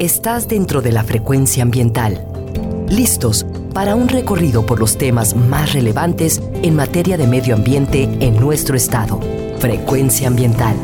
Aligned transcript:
Estás 0.00 0.48
dentro 0.48 0.82
de 0.82 0.90
la 0.90 1.04
frecuencia 1.04 1.62
ambiental. 1.62 2.26
Listos 2.88 3.46
para 3.72 3.94
un 3.94 4.08
recorrido 4.08 4.66
por 4.66 4.80
los 4.80 4.98
temas 4.98 5.36
más 5.36 5.72
relevantes 5.72 6.42
en 6.64 6.74
materia 6.74 7.16
de 7.16 7.28
medio 7.28 7.54
ambiente 7.54 8.02
en 8.18 8.34
nuestro 8.40 8.76
estado. 8.76 9.20
Frecuencia 9.60 10.26
ambiental. 10.26 10.74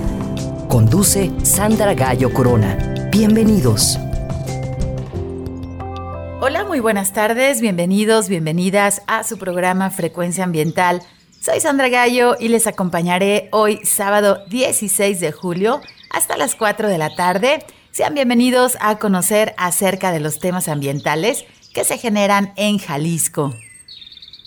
Conduce 0.68 1.32
Sandra 1.42 1.94
Gallo 1.94 2.32
Corona. 2.32 3.08
Bienvenidos. 3.10 3.98
Hola, 6.40 6.64
muy 6.64 6.78
buenas 6.78 7.12
tardes, 7.12 7.60
bienvenidos, 7.60 8.28
bienvenidas 8.28 9.02
a 9.08 9.24
su 9.24 9.38
programa 9.38 9.90
Frecuencia 9.90 10.44
Ambiental. 10.44 11.02
Soy 11.40 11.58
Sandra 11.58 11.88
Gallo 11.88 12.36
y 12.38 12.46
les 12.46 12.68
acompañaré 12.68 13.48
hoy 13.50 13.80
sábado 13.84 14.44
16 14.48 15.18
de 15.18 15.32
julio 15.32 15.80
hasta 16.10 16.36
las 16.36 16.54
4 16.54 16.88
de 16.88 16.98
la 16.98 17.12
tarde 17.16 17.64
sean 17.92 18.14
bienvenidos 18.14 18.76
a 18.80 18.98
conocer 18.98 19.54
acerca 19.56 20.12
de 20.12 20.20
los 20.20 20.38
temas 20.38 20.68
ambientales 20.68 21.44
que 21.74 21.82
se 21.84 21.98
generan 21.98 22.52
en 22.56 22.78
Jalisco. 22.78 23.54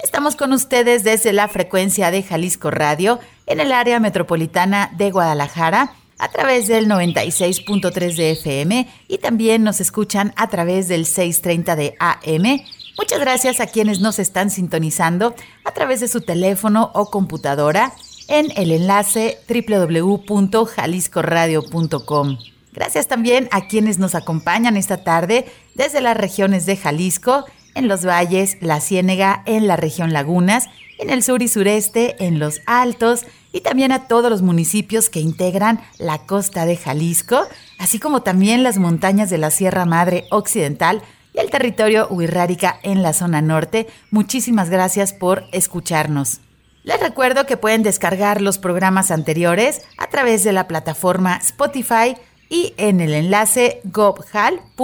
Estamos 0.03 0.35
con 0.35 0.53
ustedes 0.53 1.03
desde 1.03 1.33
la 1.33 1.47
frecuencia 1.47 2.09
de 2.11 2.23
Jalisco 2.23 2.71
Radio 2.71 3.19
en 3.45 3.59
el 3.59 3.71
área 3.71 3.99
metropolitana 3.99 4.91
de 4.97 5.11
Guadalajara 5.11 5.93
a 6.19 6.29
través 6.29 6.67
del 6.67 6.87
96.3 6.87 8.15
de 8.15 8.31
FM 8.31 8.87
y 9.07 9.17
también 9.17 9.63
nos 9.63 9.81
escuchan 9.81 10.33
a 10.35 10.49
través 10.49 10.87
del 10.87 11.05
630 11.05 11.75
de 11.75 11.95
AM. 11.99 12.61
Muchas 12.97 13.19
gracias 13.19 13.59
a 13.59 13.67
quienes 13.67 13.99
nos 13.99 14.19
están 14.19 14.51
sintonizando 14.51 15.35
a 15.65 15.71
través 15.71 15.99
de 15.99 16.07
su 16.07 16.21
teléfono 16.21 16.91
o 16.93 17.09
computadora 17.09 17.91
en 18.27 18.51
el 18.55 18.71
enlace 18.71 19.39
www.jaliscoradio.com. 19.49 22.37
Gracias 22.73 23.07
también 23.07 23.47
a 23.51 23.67
quienes 23.67 23.99
nos 23.99 24.15
acompañan 24.15 24.77
esta 24.77 25.03
tarde 25.03 25.45
desde 25.75 26.01
las 26.01 26.17
regiones 26.17 26.65
de 26.65 26.75
Jalisco, 26.75 27.45
en 27.75 27.87
los 27.87 28.03
valles, 28.05 28.57
la 28.61 28.81
Ciénega, 28.81 29.43
en 29.45 29.67
la 29.67 29.75
región 29.75 30.11
Lagunas, 30.11 30.65
en 30.97 31.11
el 31.11 31.23
sur 31.23 31.43
y 31.43 31.47
sureste, 31.47 32.15
en 32.19 32.39
los 32.39 32.61
Altos 32.65 33.25
y 33.51 33.61
también 33.61 33.91
a 33.91 34.07
todos 34.07 34.31
los 34.31 34.41
municipios 34.41 35.09
que 35.09 35.19
integran 35.19 35.81
la 35.99 36.25
costa 36.25 36.65
de 36.65 36.75
Jalisco, 36.75 37.45
así 37.77 37.99
como 37.99 38.23
también 38.23 38.63
las 38.63 38.79
montañas 38.79 39.29
de 39.29 39.37
la 39.37 39.51
Sierra 39.51 39.85
Madre 39.85 40.25
Occidental 40.31 41.03
y 41.33 41.39
el 41.39 41.51
territorio 41.51 42.07
Huirrárica 42.09 42.79
en 42.81 43.03
la 43.03 43.13
zona 43.13 43.41
norte. 43.41 43.87
Muchísimas 44.09 44.71
gracias 44.71 45.13
por 45.13 45.45
escucharnos. 45.51 46.41
Les 46.83 46.99
recuerdo 46.99 47.45
que 47.45 47.55
pueden 47.55 47.83
descargar 47.83 48.41
los 48.41 48.57
programas 48.57 49.11
anteriores 49.11 49.81
a 49.97 50.07
través 50.07 50.43
de 50.43 50.51
la 50.51 50.67
plataforma 50.67 51.37
Spotify, 51.37 52.17
y 52.53 52.73
en 52.77 53.01
el 53.01 53.15
enlace 53.15 53.81
gobhal.mx 53.83 54.75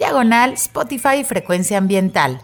diagonal 0.00 0.52
Spotify 0.54 1.22
Frecuencia 1.24 1.78
Ambiental. 1.78 2.42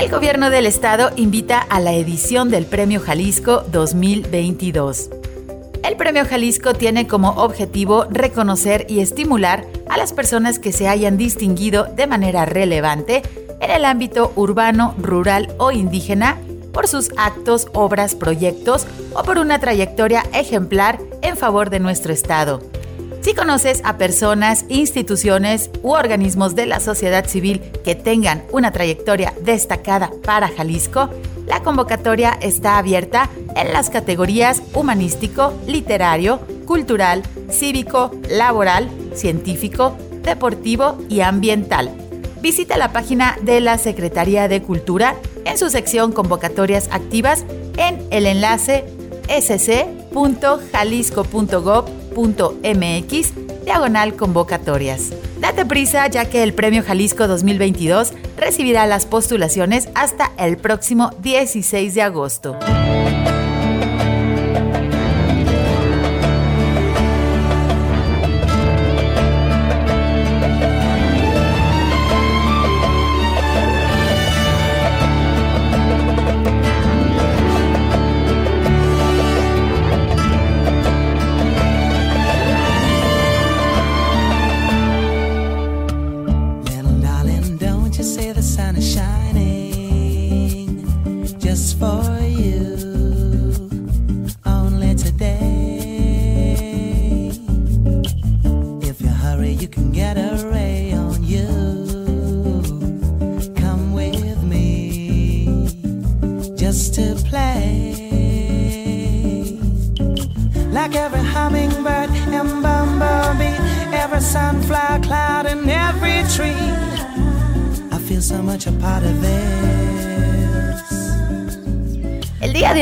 El 0.02 0.10
gobierno 0.10 0.50
del 0.50 0.66
estado 0.66 1.12
invita 1.16 1.60
a 1.60 1.80
la 1.80 1.94
edición 1.94 2.50
del 2.50 2.66
Premio 2.66 3.00
Jalisco 3.00 3.64
2022. 3.72 5.12
El 5.84 5.96
Premio 5.96 6.26
Jalisco 6.26 6.74
tiene 6.74 7.06
como 7.06 7.30
objetivo 7.34 8.06
reconocer 8.10 8.88
y 8.90 9.02
estimular 9.02 9.64
a 9.90 9.98
las 9.98 10.12
personas 10.12 10.58
que 10.58 10.72
se 10.72 10.88
hayan 10.88 11.18
distinguido 11.18 11.84
de 11.84 12.08
manera 12.08 12.46
relevante 12.46 13.22
en 13.60 13.70
el 13.70 13.86
ámbito 13.86 14.34
urbano, 14.36 14.96
rural 14.98 15.54
o 15.60 15.72
indígena 15.72 16.40
por 16.74 16.88
sus 16.88 17.12
actos, 17.16 17.68
obras, 17.74 18.16
proyectos 18.16 18.88
o 19.14 19.22
por 19.22 19.38
una 19.38 19.60
trayectoria 19.60 20.26
ejemplar 20.34 20.98
en 21.22 21.38
favor 21.38 21.70
de 21.70 21.80
nuestro 21.80 22.12
Estado. 22.12 22.71
Si 23.22 23.34
conoces 23.36 23.82
a 23.84 23.98
personas, 23.98 24.66
instituciones 24.68 25.70
u 25.84 25.92
organismos 25.92 26.56
de 26.56 26.66
la 26.66 26.80
sociedad 26.80 27.28
civil 27.28 27.62
que 27.86 27.94
tengan 27.94 28.44
una 28.52 28.72
trayectoria 28.72 29.36
destacada 29.44 30.10
para 30.24 30.48
Jalisco, 30.48 31.08
la 31.46 31.62
convocatoria 31.62 32.36
está 32.42 32.80
abierta 32.80 33.30
en 33.56 33.74
las 33.74 33.92
categorías 33.92 34.64
humanístico, 34.74 35.54
literario, 35.68 36.40
cultural, 36.66 37.22
cívico, 37.52 38.10
laboral, 38.28 38.90
científico, 39.14 39.96
deportivo 40.24 40.98
y 41.08 41.22
ambiental. 41.22 41.92
Visita 42.42 42.76
la 42.78 42.92
página 42.92 43.38
de 43.44 43.62
la 43.62 43.78
Secretaría 43.78 44.48
de 44.48 44.64
Cultura 44.64 45.16
en 45.46 45.60
su 45.60 45.70
sección 45.70 46.12
Convocatorias 46.12 46.90
Activas 46.92 47.46
en 47.78 48.04
el 48.10 48.26
enlace 48.26 48.84
sc.jalisco.gov 49.30 52.01
mx 52.16 53.34
diagonal 53.64 54.16
convocatorias. 54.16 55.12
Date 55.40 55.66
prisa 55.66 56.08
ya 56.08 56.26
que 56.30 56.44
el 56.44 56.54
Premio 56.54 56.84
Jalisco 56.84 57.28
2022 57.28 58.14
recibirá 58.38 58.86
las 58.86 59.06
postulaciones 59.06 59.90
hasta 59.96 60.32
el 60.38 60.58
próximo 60.58 61.12
16 61.22 61.94
de 61.96 62.02
agosto. 62.02 62.58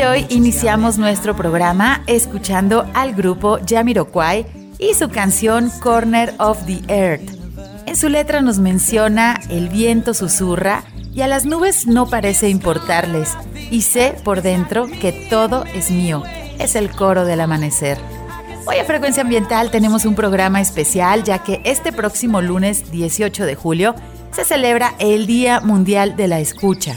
Hoy 0.06 0.26
iniciamos 0.30 0.96
nuestro 0.96 1.36
programa 1.36 2.02
escuchando 2.06 2.86
al 2.94 3.14
grupo 3.14 3.58
Jamiroquai 3.66 4.46
y 4.78 4.94
su 4.94 5.10
canción 5.10 5.70
Corner 5.80 6.32
of 6.38 6.64
the 6.64 6.80
Earth. 6.88 7.28
En 7.86 7.96
su 7.96 8.08
letra 8.08 8.40
nos 8.40 8.58
menciona 8.58 9.38
el 9.50 9.68
viento 9.68 10.14
susurra 10.14 10.84
y 11.12 11.20
a 11.20 11.26
las 11.26 11.44
nubes 11.44 11.86
no 11.86 12.08
parece 12.08 12.48
importarles 12.48 13.36
y 13.70 13.82
sé 13.82 14.14
por 14.24 14.40
dentro 14.40 14.86
que 14.86 15.26
todo 15.28 15.64
es 15.74 15.90
mío. 15.90 16.22
Es 16.58 16.76
el 16.76 16.90
coro 16.90 17.24
del 17.24 17.40
amanecer. 17.40 17.98
Hoy 18.66 18.76
en 18.76 18.86
Frecuencia 18.86 19.22
Ambiental 19.22 19.70
tenemos 19.70 20.06
un 20.06 20.14
programa 20.14 20.60
especial 20.62 21.24
ya 21.24 21.40
que 21.40 21.60
este 21.64 21.92
próximo 21.92 22.40
lunes 22.40 22.90
18 22.90 23.44
de 23.44 23.54
julio 23.54 23.94
se 24.32 24.44
celebra 24.44 24.94
el 24.98 25.26
Día 25.26 25.60
Mundial 25.60 26.16
de 26.16 26.28
la 26.28 26.40
Escucha. 26.40 26.96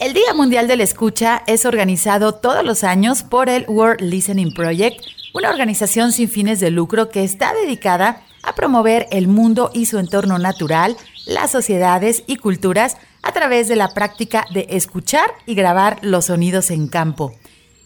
El 0.00 0.12
Día 0.12 0.32
Mundial 0.32 0.68
de 0.68 0.76
la 0.76 0.84
Escucha 0.84 1.42
es 1.48 1.66
organizado 1.66 2.32
todos 2.32 2.64
los 2.64 2.84
años 2.84 3.24
por 3.24 3.48
el 3.48 3.64
World 3.66 4.00
Listening 4.00 4.54
Project, 4.54 5.04
una 5.34 5.50
organización 5.50 6.12
sin 6.12 6.28
fines 6.28 6.60
de 6.60 6.70
lucro 6.70 7.08
que 7.08 7.24
está 7.24 7.52
dedicada 7.52 8.22
a 8.44 8.54
promover 8.54 9.08
el 9.10 9.26
mundo 9.26 9.72
y 9.74 9.86
su 9.86 9.98
entorno 9.98 10.38
natural, 10.38 10.96
las 11.26 11.50
sociedades 11.50 12.22
y 12.28 12.36
culturas 12.36 12.96
a 13.22 13.32
través 13.32 13.66
de 13.66 13.74
la 13.74 13.92
práctica 13.92 14.46
de 14.54 14.68
escuchar 14.70 15.32
y 15.46 15.56
grabar 15.56 15.98
los 16.02 16.26
sonidos 16.26 16.70
en 16.70 16.86
campo. 16.86 17.34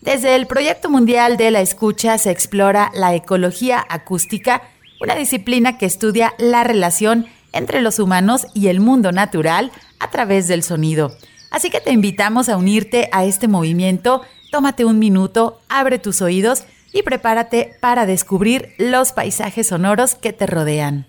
Desde 0.02 0.34
el 0.34 0.46
Proyecto 0.46 0.90
Mundial 0.90 1.38
de 1.38 1.50
la 1.50 1.62
Escucha 1.62 2.18
se 2.18 2.30
explora 2.30 2.90
la 2.94 3.14
ecología 3.14 3.86
acústica, 3.88 4.60
una 5.00 5.14
disciplina 5.14 5.78
que 5.78 5.86
estudia 5.86 6.34
la 6.36 6.62
relación 6.62 7.26
entre 7.52 7.80
los 7.80 7.98
humanos 7.98 8.46
y 8.52 8.66
el 8.66 8.80
mundo 8.80 9.12
natural 9.12 9.72
a 9.98 10.10
través 10.10 10.46
del 10.46 10.62
sonido. 10.62 11.16
Así 11.52 11.68
que 11.68 11.82
te 11.82 11.92
invitamos 11.92 12.48
a 12.48 12.56
unirte 12.56 13.10
a 13.12 13.26
este 13.26 13.46
movimiento, 13.46 14.22
tómate 14.50 14.86
un 14.86 14.98
minuto, 14.98 15.60
abre 15.68 15.98
tus 15.98 16.22
oídos 16.22 16.64
y 16.94 17.02
prepárate 17.02 17.76
para 17.78 18.06
descubrir 18.06 18.74
los 18.78 19.12
paisajes 19.12 19.68
sonoros 19.68 20.14
que 20.14 20.32
te 20.32 20.46
rodean. 20.46 21.06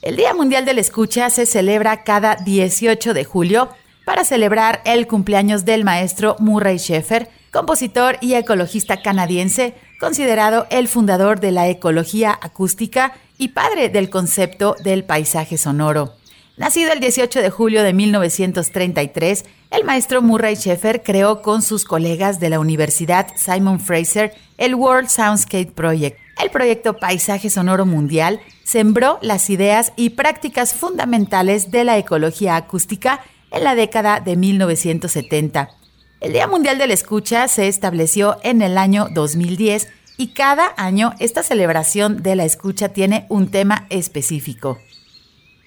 El 0.00 0.16
Día 0.16 0.32
Mundial 0.32 0.64
de 0.64 0.74
la 0.74 0.80
Escucha 0.80 1.28
se 1.28 1.44
celebra 1.44 2.04
cada 2.04 2.36
18 2.36 3.14
de 3.14 3.24
julio 3.24 3.68
para 4.04 4.24
celebrar 4.24 4.80
el 4.84 5.08
cumpleaños 5.08 5.64
del 5.64 5.84
maestro 5.84 6.36
Murray 6.38 6.78
Schaeffer, 6.78 7.28
compositor 7.50 8.16
y 8.20 8.34
ecologista 8.34 9.02
canadiense, 9.02 9.74
considerado 9.98 10.68
el 10.70 10.86
fundador 10.86 11.40
de 11.40 11.50
la 11.50 11.68
ecología 11.68 12.38
acústica 12.40 13.14
y 13.38 13.48
padre 13.48 13.88
del 13.88 14.08
concepto 14.08 14.76
del 14.84 15.02
paisaje 15.02 15.58
sonoro. 15.58 16.19
Nacido 16.60 16.92
el 16.92 17.00
18 17.00 17.40
de 17.40 17.48
julio 17.48 17.82
de 17.82 17.94
1933, 17.94 19.46
el 19.70 19.84
maestro 19.84 20.20
Murray 20.20 20.56
Schaeffer 20.56 21.02
creó 21.02 21.40
con 21.40 21.62
sus 21.62 21.86
colegas 21.86 22.38
de 22.38 22.50
la 22.50 22.60
Universidad 22.60 23.28
Simon 23.34 23.80
Fraser 23.80 24.34
el 24.58 24.74
World 24.74 25.08
Soundscape 25.08 25.72
Project. 25.74 26.18
El 26.38 26.50
proyecto 26.50 26.98
Paisaje 26.98 27.48
Sonoro 27.48 27.86
Mundial 27.86 28.40
sembró 28.62 29.18
las 29.22 29.48
ideas 29.48 29.94
y 29.96 30.10
prácticas 30.10 30.74
fundamentales 30.74 31.70
de 31.70 31.84
la 31.84 31.96
ecología 31.96 32.56
acústica 32.56 33.24
en 33.50 33.64
la 33.64 33.74
década 33.74 34.20
de 34.20 34.36
1970. 34.36 35.70
El 36.20 36.34
Día 36.34 36.46
Mundial 36.46 36.76
de 36.76 36.88
la 36.88 36.92
Escucha 36.92 37.48
se 37.48 37.68
estableció 37.68 38.36
en 38.42 38.60
el 38.60 38.76
año 38.76 39.08
2010 39.14 39.88
y 40.18 40.34
cada 40.34 40.74
año 40.76 41.14
esta 41.20 41.42
celebración 41.42 42.22
de 42.22 42.36
la 42.36 42.44
escucha 42.44 42.90
tiene 42.90 43.24
un 43.30 43.50
tema 43.50 43.86
específico. 43.88 44.76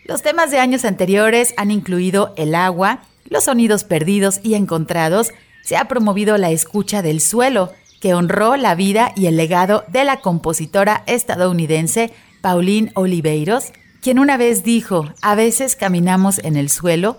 Los 0.05 0.21
temas 0.21 0.51
de 0.51 0.59
años 0.59 0.83
anteriores 0.83 1.53
han 1.55 1.71
incluido 1.71 2.33
el 2.35 2.55
agua, 2.55 3.03
los 3.29 3.45
sonidos 3.45 3.85
perdidos 3.85 4.41
y 4.43 4.55
encontrados, 4.55 5.31
se 5.63 5.77
ha 5.77 5.87
promovido 5.87 6.37
la 6.37 6.51
escucha 6.51 7.01
del 7.01 7.21
suelo, 7.21 7.71
que 8.01 8.13
honró 8.13 8.57
la 8.57 8.75
vida 8.75 9.13
y 9.15 9.27
el 9.27 9.37
legado 9.37 9.85
de 9.87 10.03
la 10.03 10.19
compositora 10.19 11.03
estadounidense 11.07 12.11
Pauline 12.41 12.91
Oliveiros, 12.95 13.71
quien 14.01 14.19
una 14.19 14.35
vez 14.35 14.65
dijo, 14.65 15.13
a 15.21 15.35
veces 15.35 15.77
caminamos 15.77 16.39
en 16.39 16.57
el 16.57 16.69
suelo, 16.69 17.17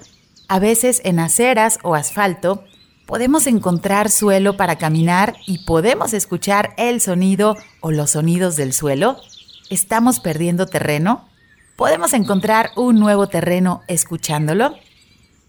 a 0.49 0.59
veces 0.59 1.01
en 1.05 1.21
aceras 1.21 1.79
o 1.83 1.95
asfalto, 1.95 2.65
podemos 3.07 3.47
encontrar 3.47 4.11
suelo 4.11 4.59
para 4.59 4.77
caminar 4.77 5.35
y 5.47 5.65
podemos 5.65 6.13
escuchar 6.13 6.75
el 6.77 7.01
sonido 7.01 7.57
o 7.81 7.91
los 7.91 8.11
sonidos 8.11 8.57
del 8.57 8.75
suelo. 8.75 9.17
¿Estamos 9.71 10.21
perdiendo 10.21 10.67
terreno? 10.67 11.25
¿Podemos 11.77 12.13
encontrar 12.13 12.71
un 12.77 13.01
nuevo 13.01 13.27
terreno 13.27 13.83
escuchándolo? 13.89 14.77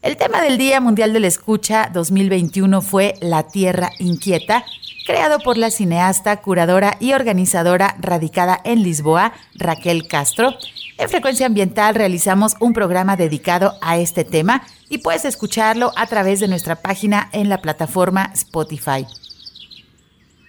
El 0.02 0.18
tema 0.18 0.42
del 0.42 0.58
Día 0.58 0.82
Mundial 0.82 1.14
de 1.14 1.20
la 1.20 1.28
Escucha 1.28 1.92
2021 1.94 2.82
fue 2.82 3.14
La 3.22 3.44
Tierra 3.44 3.92
Inquieta, 4.00 4.66
creado 5.06 5.38
por 5.38 5.56
la 5.56 5.70
cineasta, 5.70 6.42
curadora 6.42 6.98
y 7.00 7.14
organizadora 7.14 7.96
radicada 8.00 8.60
en 8.64 8.82
Lisboa, 8.82 9.34
Raquel 9.54 10.08
Castro. 10.08 10.56
En 10.98 11.10
Frecuencia 11.10 11.46
Ambiental 11.46 11.94
realizamos 11.94 12.56
un 12.60 12.74
programa 12.74 13.16
dedicado 13.18 13.76
a 13.82 13.98
este 13.98 14.24
tema 14.24 14.64
y 14.90 14.98
puedes 14.98 15.26
escucharlo 15.26 15.92
a 15.96 16.08
través 16.08 16.40
de 16.40 16.48
nuestra 16.48 16.78
página 16.78 17.30
en 17.34 17.50
la 17.50 17.62
plataforma 17.62 18.32
Spotify. 18.34 19.06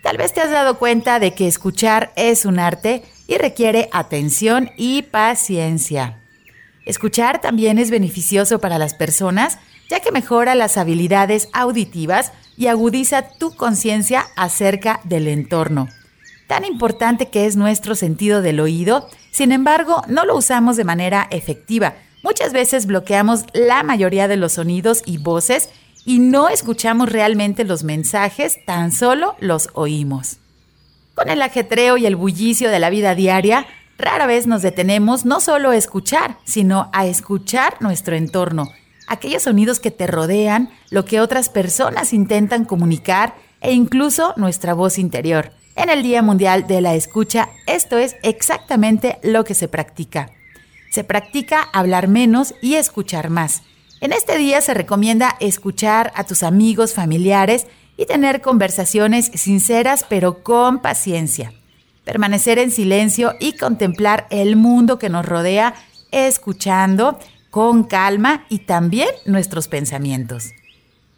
Tal 0.02 0.16
vez 0.16 0.32
te 0.32 0.40
has 0.40 0.50
dado 0.50 0.78
cuenta 0.78 1.18
de 1.18 1.34
que 1.34 1.46
escuchar 1.46 2.12
es 2.16 2.46
un 2.46 2.60
arte 2.60 3.02
y 3.26 3.38
requiere 3.38 3.88
atención 3.92 4.70
y 4.76 5.02
paciencia. 5.02 6.18
Escuchar 6.84 7.40
también 7.40 7.78
es 7.78 7.90
beneficioso 7.90 8.60
para 8.60 8.78
las 8.78 8.94
personas 8.94 9.58
ya 9.88 10.00
que 10.00 10.12
mejora 10.12 10.54
las 10.54 10.76
habilidades 10.76 11.48
auditivas 11.52 12.32
y 12.56 12.66
agudiza 12.66 13.28
tu 13.38 13.54
conciencia 13.54 14.26
acerca 14.36 15.00
del 15.04 15.28
entorno. 15.28 15.88
Tan 16.46 16.64
importante 16.64 17.28
que 17.28 17.46
es 17.46 17.56
nuestro 17.56 17.94
sentido 17.94 18.42
del 18.42 18.60
oído, 18.60 19.08
sin 19.30 19.52
embargo, 19.52 20.02
no 20.08 20.24
lo 20.24 20.36
usamos 20.36 20.76
de 20.76 20.84
manera 20.84 21.26
efectiva. 21.30 21.94
Muchas 22.22 22.52
veces 22.52 22.86
bloqueamos 22.86 23.44
la 23.52 23.82
mayoría 23.82 24.28
de 24.28 24.36
los 24.36 24.52
sonidos 24.52 25.02
y 25.06 25.18
voces 25.18 25.70
y 26.04 26.20
no 26.20 26.48
escuchamos 26.48 27.10
realmente 27.10 27.64
los 27.64 27.82
mensajes, 27.82 28.64
tan 28.64 28.92
solo 28.92 29.36
los 29.40 29.70
oímos. 29.74 30.38
Con 31.16 31.30
el 31.30 31.40
ajetreo 31.40 31.96
y 31.96 32.04
el 32.04 32.14
bullicio 32.14 32.68
de 32.70 32.78
la 32.78 32.90
vida 32.90 33.14
diaria, 33.14 33.66
rara 33.96 34.26
vez 34.26 34.46
nos 34.46 34.60
detenemos 34.60 35.24
no 35.24 35.40
solo 35.40 35.70
a 35.70 35.76
escuchar, 35.76 36.36
sino 36.44 36.90
a 36.92 37.06
escuchar 37.06 37.78
nuestro 37.80 38.16
entorno, 38.16 38.68
aquellos 39.08 39.44
sonidos 39.44 39.80
que 39.80 39.90
te 39.90 40.06
rodean, 40.06 40.68
lo 40.90 41.06
que 41.06 41.22
otras 41.22 41.48
personas 41.48 42.12
intentan 42.12 42.66
comunicar 42.66 43.34
e 43.62 43.72
incluso 43.72 44.34
nuestra 44.36 44.74
voz 44.74 44.98
interior. 44.98 45.52
En 45.74 45.88
el 45.88 46.02
Día 46.02 46.20
Mundial 46.20 46.66
de 46.66 46.82
la 46.82 46.94
Escucha, 46.94 47.48
esto 47.66 47.96
es 47.96 48.16
exactamente 48.22 49.18
lo 49.22 49.44
que 49.44 49.54
se 49.54 49.68
practica. 49.68 50.28
Se 50.90 51.02
practica 51.02 51.62
hablar 51.72 52.08
menos 52.08 52.54
y 52.60 52.74
escuchar 52.74 53.30
más. 53.30 53.62
En 54.02 54.12
este 54.12 54.36
día 54.36 54.60
se 54.60 54.74
recomienda 54.74 55.34
escuchar 55.40 56.12
a 56.14 56.24
tus 56.24 56.42
amigos, 56.42 56.92
familiares 56.92 57.66
y 57.96 58.06
tener 58.06 58.40
conversaciones 58.40 59.30
sinceras 59.34 60.04
pero 60.08 60.42
con 60.42 60.80
paciencia. 60.80 61.52
Permanecer 62.04 62.58
en 62.58 62.70
silencio 62.70 63.34
y 63.40 63.52
contemplar 63.52 64.26
el 64.30 64.56
mundo 64.56 64.98
que 64.98 65.08
nos 65.08 65.26
rodea 65.26 65.74
escuchando 66.12 67.18
con 67.50 67.84
calma 67.84 68.44
y 68.48 68.60
también 68.60 69.08
nuestros 69.24 69.66
pensamientos. 69.68 70.52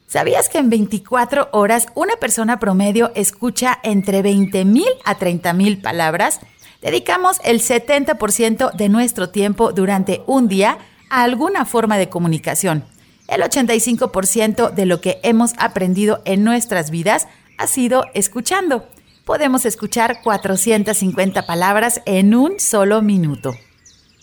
¿Sabías 0.06 0.49
que 0.49 0.58
en 0.58 0.70
24 0.70 1.50
horas 1.52 1.88
una 1.94 2.16
persona 2.16 2.58
promedio 2.58 3.12
escucha 3.14 3.78
entre 3.82 4.23
20.000 4.23 4.85
a 5.04 5.18
30.000 5.18 5.82
palabras? 5.82 6.40
Dedicamos 6.80 7.38
el 7.44 7.61
70% 7.61 8.73
de 8.73 8.88
nuestro 8.88 9.28
tiempo 9.28 9.73
durante 9.73 10.23
un 10.26 10.49
día 10.49 10.78
a 11.11 11.25
alguna 11.25 11.66
forma 11.66 11.99
de 11.99 12.08
comunicación. 12.08 12.85
El 13.28 13.42
85% 13.42 14.73
de 14.73 14.87
lo 14.87 15.02
que 15.02 15.20
hemos 15.23 15.52
aprendido 15.58 16.23
en 16.25 16.44
nuestras 16.44 16.90
vidas 16.90 17.28
ha 17.58 17.66
sido 17.66 18.06
escuchando. 18.14 18.88
Podemos 19.26 19.66
escuchar 19.66 20.23
450 20.23 21.47
palabras 21.47 22.00
en 22.06 22.35
un 22.35 22.58
solo 22.58 23.02
minuto. 23.02 23.54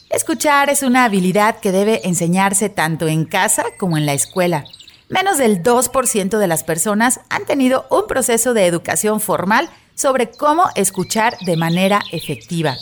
Escuchar 0.10 0.70
es 0.72 0.82
una 0.82 1.04
habilidad 1.04 1.60
que 1.60 1.72
debe 1.72 2.08
enseñarse 2.08 2.70
tanto 2.70 3.08
en 3.08 3.26
casa 3.26 3.66
como 3.78 3.98
en 3.98 4.08
la 4.08 4.14
escuela. 4.14 4.66
Menos 5.08 5.38
del 5.38 5.62
2% 5.62 6.40
de 6.40 6.48
las 6.48 6.64
personas 6.64 7.20
han 7.30 7.46
tenido 7.46 7.86
un 7.92 8.08
proceso 8.08 8.56
de 8.56 8.66
educación 8.66 9.22
formal 9.22 9.70
sobre 9.94 10.32
cómo 10.32 10.64
escuchar 10.76 11.38
de 11.46 11.58
manera 11.58 12.02
efectiva. 12.12 12.76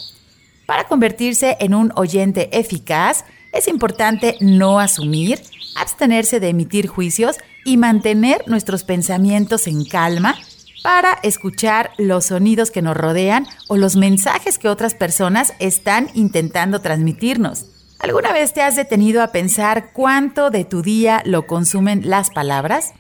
Para 0.65 0.85
convertirse 0.87 1.57
en 1.59 1.73
un 1.73 1.91
oyente 1.95 2.57
eficaz, 2.57 3.25
es 3.53 3.67
importante 3.67 4.35
no 4.41 4.79
asumir, 4.79 5.39
abstenerse 5.75 6.39
de 6.39 6.49
emitir 6.49 6.87
juicios 6.87 7.37
y 7.63 7.77
mantener 7.77 8.43
nuestros 8.47 8.83
pensamientos 8.83 9.67
en 9.67 9.85
calma 9.85 10.35
para 10.83 11.13
escuchar 11.23 11.91
los 11.97 12.25
sonidos 12.25 12.71
que 12.71 12.81
nos 12.81 12.97
rodean 12.97 13.47
o 13.69 13.77
los 13.77 13.95
mensajes 13.95 14.57
que 14.57 14.67
otras 14.67 14.95
personas 14.95 15.53
están 15.59 16.09
intentando 16.13 16.81
transmitirnos. 16.81 17.67
¿Alguna 17.99 18.33
vez 18.33 18.53
te 18.53 18.61
has 18.61 18.75
detenido 18.75 19.23
a 19.23 19.31
pensar 19.31 19.91
cuánto 19.93 20.49
de 20.49 20.65
tu 20.65 20.81
día 20.81 21.21
lo 21.23 21.47
consumen 21.47 22.09
las 22.09 22.31
palabras? 22.31 22.91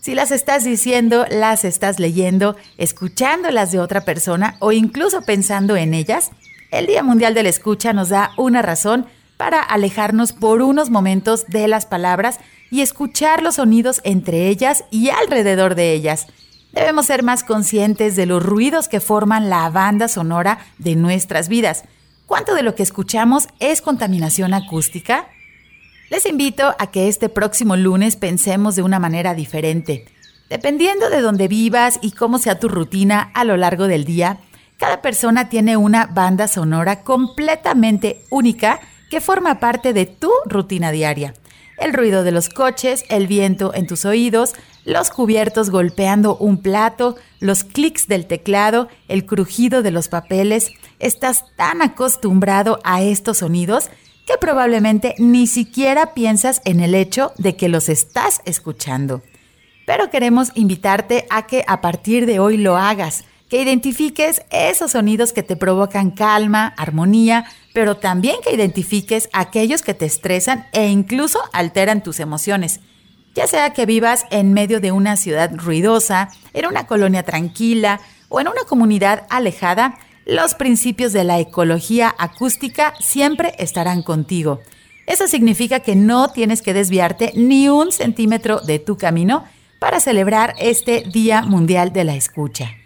Si 0.00 0.14
las 0.14 0.30
estás 0.30 0.64
diciendo, 0.64 1.26
las 1.30 1.66
estás 1.66 1.98
leyendo, 1.98 2.56
escuchándolas 2.78 3.70
de 3.70 3.80
otra 3.80 4.00
persona 4.00 4.56
o 4.60 4.72
incluso 4.72 5.20
pensando 5.20 5.76
en 5.76 5.92
ellas, 5.92 6.30
el 6.70 6.86
Día 6.86 7.02
Mundial 7.02 7.34
de 7.34 7.42
la 7.42 7.50
Escucha 7.50 7.92
nos 7.92 8.08
da 8.08 8.30
una 8.38 8.62
razón 8.62 9.06
para 9.40 9.62
alejarnos 9.62 10.34
por 10.34 10.60
unos 10.60 10.90
momentos 10.90 11.46
de 11.46 11.66
las 11.66 11.86
palabras 11.86 12.40
y 12.70 12.82
escuchar 12.82 13.42
los 13.42 13.54
sonidos 13.54 14.02
entre 14.04 14.48
ellas 14.48 14.84
y 14.90 15.08
alrededor 15.08 15.76
de 15.76 15.94
ellas. 15.94 16.26
Debemos 16.72 17.06
ser 17.06 17.22
más 17.22 17.42
conscientes 17.42 18.16
de 18.16 18.26
los 18.26 18.42
ruidos 18.42 18.86
que 18.86 19.00
forman 19.00 19.48
la 19.48 19.70
banda 19.70 20.08
sonora 20.08 20.58
de 20.76 20.94
nuestras 20.94 21.48
vidas. 21.48 21.84
¿Cuánto 22.26 22.54
de 22.54 22.62
lo 22.62 22.74
que 22.74 22.82
escuchamos 22.82 23.48
es 23.60 23.80
contaminación 23.80 24.52
acústica? 24.52 25.28
Les 26.10 26.26
invito 26.26 26.74
a 26.78 26.88
que 26.88 27.08
este 27.08 27.30
próximo 27.30 27.76
lunes 27.76 28.16
pensemos 28.16 28.76
de 28.76 28.82
una 28.82 28.98
manera 28.98 29.32
diferente. 29.32 30.04
Dependiendo 30.50 31.08
de 31.08 31.22
dónde 31.22 31.48
vivas 31.48 31.98
y 32.02 32.10
cómo 32.10 32.36
sea 32.36 32.58
tu 32.58 32.68
rutina 32.68 33.30
a 33.32 33.44
lo 33.44 33.56
largo 33.56 33.86
del 33.86 34.04
día, 34.04 34.40
cada 34.76 35.00
persona 35.00 35.48
tiene 35.48 35.78
una 35.78 36.04
banda 36.04 36.46
sonora 36.46 37.04
completamente 37.04 38.22
única 38.28 38.80
que 39.10 39.20
forma 39.20 39.60
parte 39.60 39.92
de 39.92 40.06
tu 40.06 40.30
rutina 40.46 40.92
diaria. 40.92 41.34
El 41.76 41.92
ruido 41.92 42.22
de 42.22 42.30
los 42.30 42.48
coches, 42.48 43.04
el 43.08 43.26
viento 43.26 43.74
en 43.74 43.86
tus 43.86 44.04
oídos, 44.04 44.54
los 44.84 45.10
cubiertos 45.10 45.70
golpeando 45.70 46.36
un 46.36 46.58
plato, 46.58 47.16
los 47.40 47.64
clics 47.64 48.06
del 48.06 48.26
teclado, 48.26 48.88
el 49.08 49.26
crujido 49.26 49.82
de 49.82 49.90
los 49.90 50.08
papeles. 50.08 50.70
Estás 50.98 51.44
tan 51.56 51.82
acostumbrado 51.82 52.80
a 52.84 53.02
estos 53.02 53.38
sonidos 53.38 53.90
que 54.26 54.36
probablemente 54.38 55.14
ni 55.18 55.46
siquiera 55.46 56.14
piensas 56.14 56.60
en 56.64 56.80
el 56.80 56.94
hecho 56.94 57.32
de 57.36 57.56
que 57.56 57.68
los 57.68 57.88
estás 57.88 58.42
escuchando. 58.44 59.22
Pero 59.86 60.10
queremos 60.10 60.52
invitarte 60.54 61.26
a 61.30 61.46
que 61.46 61.64
a 61.66 61.80
partir 61.80 62.26
de 62.26 62.38
hoy 62.38 62.58
lo 62.58 62.76
hagas, 62.76 63.24
que 63.48 63.60
identifiques 63.60 64.42
esos 64.50 64.92
sonidos 64.92 65.32
que 65.32 65.42
te 65.42 65.56
provocan 65.56 66.12
calma, 66.12 66.72
armonía, 66.76 67.46
pero 67.72 67.96
también 67.96 68.36
que 68.42 68.54
identifiques 68.54 69.28
aquellos 69.32 69.82
que 69.82 69.94
te 69.94 70.06
estresan 70.06 70.66
e 70.72 70.88
incluso 70.88 71.40
alteran 71.52 72.02
tus 72.02 72.20
emociones. 72.20 72.80
Ya 73.34 73.46
sea 73.46 73.72
que 73.72 73.86
vivas 73.86 74.26
en 74.30 74.52
medio 74.52 74.80
de 74.80 74.92
una 74.92 75.16
ciudad 75.16 75.50
ruidosa, 75.54 76.30
en 76.52 76.66
una 76.66 76.86
colonia 76.86 77.22
tranquila 77.22 78.00
o 78.28 78.40
en 78.40 78.48
una 78.48 78.64
comunidad 78.64 79.26
alejada, 79.30 79.98
los 80.26 80.54
principios 80.54 81.12
de 81.12 81.24
la 81.24 81.38
ecología 81.38 82.14
acústica 82.18 82.94
siempre 83.00 83.54
estarán 83.58 84.02
contigo. 84.02 84.60
Eso 85.06 85.26
significa 85.26 85.80
que 85.80 85.96
no 85.96 86.30
tienes 86.30 86.62
que 86.62 86.74
desviarte 86.74 87.32
ni 87.34 87.68
un 87.68 87.90
centímetro 87.92 88.60
de 88.60 88.78
tu 88.78 88.96
camino 88.96 89.44
para 89.78 89.98
celebrar 89.98 90.54
este 90.58 91.02
Día 91.02 91.42
Mundial 91.42 91.92
de 91.92 92.04
la 92.04 92.14
Escucha. 92.14 92.79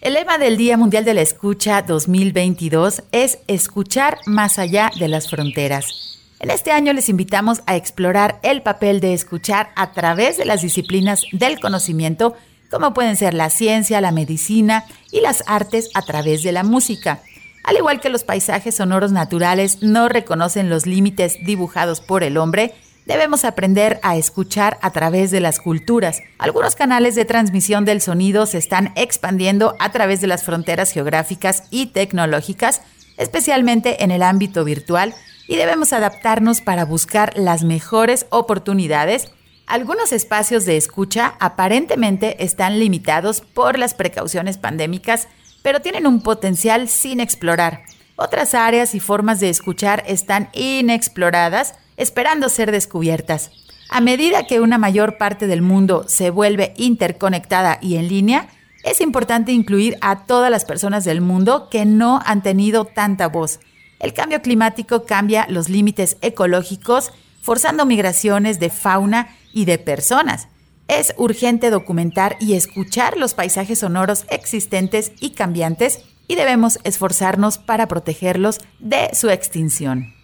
El 0.00 0.14
lema 0.14 0.38
del 0.38 0.56
Día 0.56 0.78
Mundial 0.78 1.04
de 1.04 1.12
la 1.12 1.20
Escucha 1.20 1.82
2022 1.82 3.02
es 3.12 3.40
escuchar 3.48 4.16
más 4.24 4.58
allá 4.58 4.90
de 4.98 5.08
las 5.08 5.28
fronteras. 5.28 6.18
En 6.38 6.48
este 6.48 6.72
año 6.72 6.94
les 6.94 7.10
invitamos 7.10 7.60
a 7.66 7.76
explorar 7.76 8.40
el 8.42 8.62
papel 8.62 9.00
de 9.00 9.12
escuchar 9.12 9.68
a 9.76 9.92
través 9.92 10.38
de 10.38 10.46
las 10.46 10.62
disciplinas 10.62 11.24
del 11.32 11.60
conocimiento 11.60 12.34
como 12.70 12.94
pueden 12.94 13.14
ser 13.16 13.34
la 13.34 13.50
ciencia, 13.50 14.00
la 14.00 14.10
medicina 14.10 14.84
y 15.12 15.20
las 15.20 15.44
artes 15.46 15.90
a 15.92 16.00
través 16.00 16.42
de 16.42 16.52
la 16.52 16.62
música. 16.62 17.20
Al 17.62 17.76
igual 17.76 18.00
que 18.00 18.08
los 18.08 18.24
paisajes 18.24 18.76
sonoros 18.76 19.12
naturales 19.12 19.82
no 19.82 20.08
reconocen 20.08 20.70
los 20.70 20.86
límites 20.86 21.36
dibujados 21.44 22.00
por 22.00 22.22
el 22.22 22.38
hombre, 22.38 22.72
debemos 23.06 23.44
aprender 23.44 23.98
a 24.02 24.16
escuchar 24.16 24.78
a 24.82 24.90
través 24.90 25.30
de 25.30 25.40
las 25.40 25.60
culturas. 25.60 26.22
Algunos 26.38 26.76
canales 26.76 27.14
de 27.14 27.24
transmisión 27.24 27.84
del 27.84 28.00
sonido 28.00 28.46
se 28.46 28.58
están 28.58 28.92
expandiendo 28.96 29.76
a 29.78 29.92
través 29.92 30.20
de 30.20 30.26
las 30.26 30.44
fronteras 30.44 30.92
geográficas 30.92 31.64
y 31.70 31.86
tecnológicas, 31.86 32.82
especialmente 33.16 34.04
en 34.04 34.10
el 34.10 34.22
ámbito 34.22 34.64
virtual, 34.64 35.14
y 35.48 35.56
debemos 35.56 35.92
adaptarnos 35.92 36.60
para 36.60 36.84
buscar 36.84 37.36
las 37.36 37.64
mejores 37.64 38.26
oportunidades 38.30 39.30
algunos 39.70 40.10
espacios 40.10 40.64
de 40.64 40.76
escucha 40.76 41.36
aparentemente 41.38 42.42
están 42.42 42.80
limitados 42.80 43.40
por 43.40 43.78
las 43.78 43.94
precauciones 43.94 44.58
pandémicas, 44.58 45.28
pero 45.62 45.80
tienen 45.80 46.08
un 46.08 46.22
potencial 46.22 46.88
sin 46.88 47.20
explorar. 47.20 47.84
Otras 48.16 48.54
áreas 48.54 48.96
y 48.96 49.00
formas 49.00 49.38
de 49.38 49.48
escuchar 49.48 50.02
están 50.08 50.48
inexploradas, 50.54 51.76
esperando 52.00 52.48
ser 52.48 52.72
descubiertas. 52.72 53.50
A 53.90 54.00
medida 54.00 54.46
que 54.46 54.60
una 54.60 54.78
mayor 54.78 55.18
parte 55.18 55.46
del 55.46 55.60
mundo 55.60 56.06
se 56.08 56.30
vuelve 56.30 56.72
interconectada 56.76 57.78
y 57.82 57.96
en 57.96 58.08
línea, 58.08 58.48
es 58.82 59.02
importante 59.02 59.52
incluir 59.52 59.98
a 60.00 60.24
todas 60.24 60.50
las 60.50 60.64
personas 60.64 61.04
del 61.04 61.20
mundo 61.20 61.68
que 61.70 61.84
no 61.84 62.20
han 62.24 62.42
tenido 62.42 62.86
tanta 62.86 63.28
voz. 63.28 63.60
El 63.98 64.14
cambio 64.14 64.40
climático 64.40 65.04
cambia 65.04 65.46
los 65.50 65.68
límites 65.68 66.16
ecológicos, 66.22 67.12
forzando 67.42 67.84
migraciones 67.84 68.58
de 68.58 68.70
fauna 68.70 69.36
y 69.52 69.66
de 69.66 69.76
personas. 69.76 70.48
Es 70.88 71.12
urgente 71.18 71.68
documentar 71.68 72.36
y 72.40 72.54
escuchar 72.54 73.18
los 73.18 73.34
paisajes 73.34 73.80
sonoros 73.80 74.24
existentes 74.30 75.12
y 75.20 75.30
cambiantes 75.30 76.00
y 76.28 76.34
debemos 76.34 76.78
esforzarnos 76.84 77.58
para 77.58 77.88
protegerlos 77.88 78.60
de 78.78 79.10
su 79.12 79.28
extinción. 79.28 80.19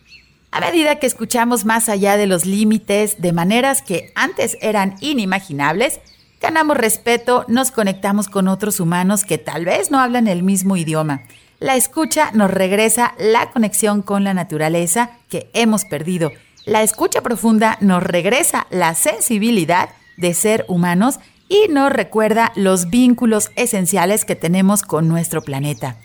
A 0.50 0.60
medida 0.60 0.96
que 0.96 1.06
escuchamos 1.06 1.64
más 1.64 1.88
allá 1.88 2.16
de 2.16 2.26
los 2.26 2.46
límites 2.46 3.20
de 3.20 3.32
maneras 3.32 3.82
que 3.82 4.12
antes 4.14 4.56
eran 4.60 4.96
inimaginables, 5.00 6.00
ganamos 6.40 6.76
respeto, 6.76 7.44
nos 7.48 7.70
conectamos 7.70 8.28
con 8.28 8.48
otros 8.48 8.80
humanos 8.80 9.24
que 9.24 9.38
tal 9.38 9.64
vez 9.64 9.90
no 9.90 10.00
hablan 10.00 10.28
el 10.28 10.42
mismo 10.42 10.76
idioma. 10.76 11.22
La 11.58 11.76
escucha 11.76 12.30
nos 12.32 12.50
regresa 12.50 13.14
la 13.18 13.50
conexión 13.50 14.02
con 14.02 14.24
la 14.24 14.34
naturaleza 14.34 15.10
que 15.28 15.50
hemos 15.52 15.84
perdido 15.84 16.32
la 16.66 16.82
escucha 16.82 17.22
profunda 17.22 17.78
nos 17.80 18.02
regresa 18.02 18.66
la 18.70 18.96
sensibilidad 18.96 19.90
de 20.16 20.34
ser 20.34 20.64
humanos 20.66 21.20
y 21.48 21.68
nos 21.68 21.92
recuerda 21.92 22.50
los 22.56 22.90
vínculos 22.90 23.52
esenciales 23.54 24.24
que 24.24 24.34
tenemos 24.34 24.82
con 24.82 25.06
nuestro 25.06 25.42
planeta. 25.42 25.96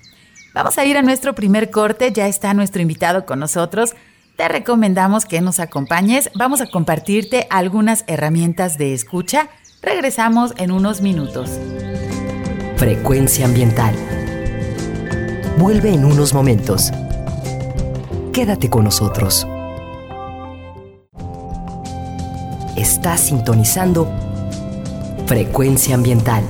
Vamos 0.53 0.77
a 0.77 0.85
ir 0.85 0.97
a 0.97 1.01
nuestro 1.01 1.33
primer 1.33 1.71
corte, 1.71 2.11
ya 2.11 2.27
está 2.27 2.53
nuestro 2.53 2.79
invitado 2.79 3.25
con 3.25 3.39
nosotros. 3.39 3.95
Te 4.41 4.47
recomendamos 4.47 5.25
que 5.25 5.39
nos 5.39 5.59
acompañes, 5.59 6.31
vamos 6.33 6.61
a 6.61 6.65
compartirte 6.65 7.45
algunas 7.51 8.03
herramientas 8.07 8.79
de 8.79 8.95
escucha. 8.95 9.49
Regresamos 9.83 10.55
en 10.57 10.71
unos 10.71 11.01
minutos. 11.01 11.59
Frecuencia 12.75 13.45
ambiental. 13.45 13.93
Vuelve 15.59 15.93
en 15.93 16.05
unos 16.05 16.33
momentos. 16.33 16.91
Quédate 18.33 18.67
con 18.67 18.85
nosotros. 18.85 19.47
Está 22.75 23.17
sintonizando 23.17 24.11
Frecuencia 25.27 25.93
Ambiental. 25.93 26.43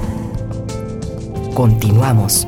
Continuamos. 1.53 2.47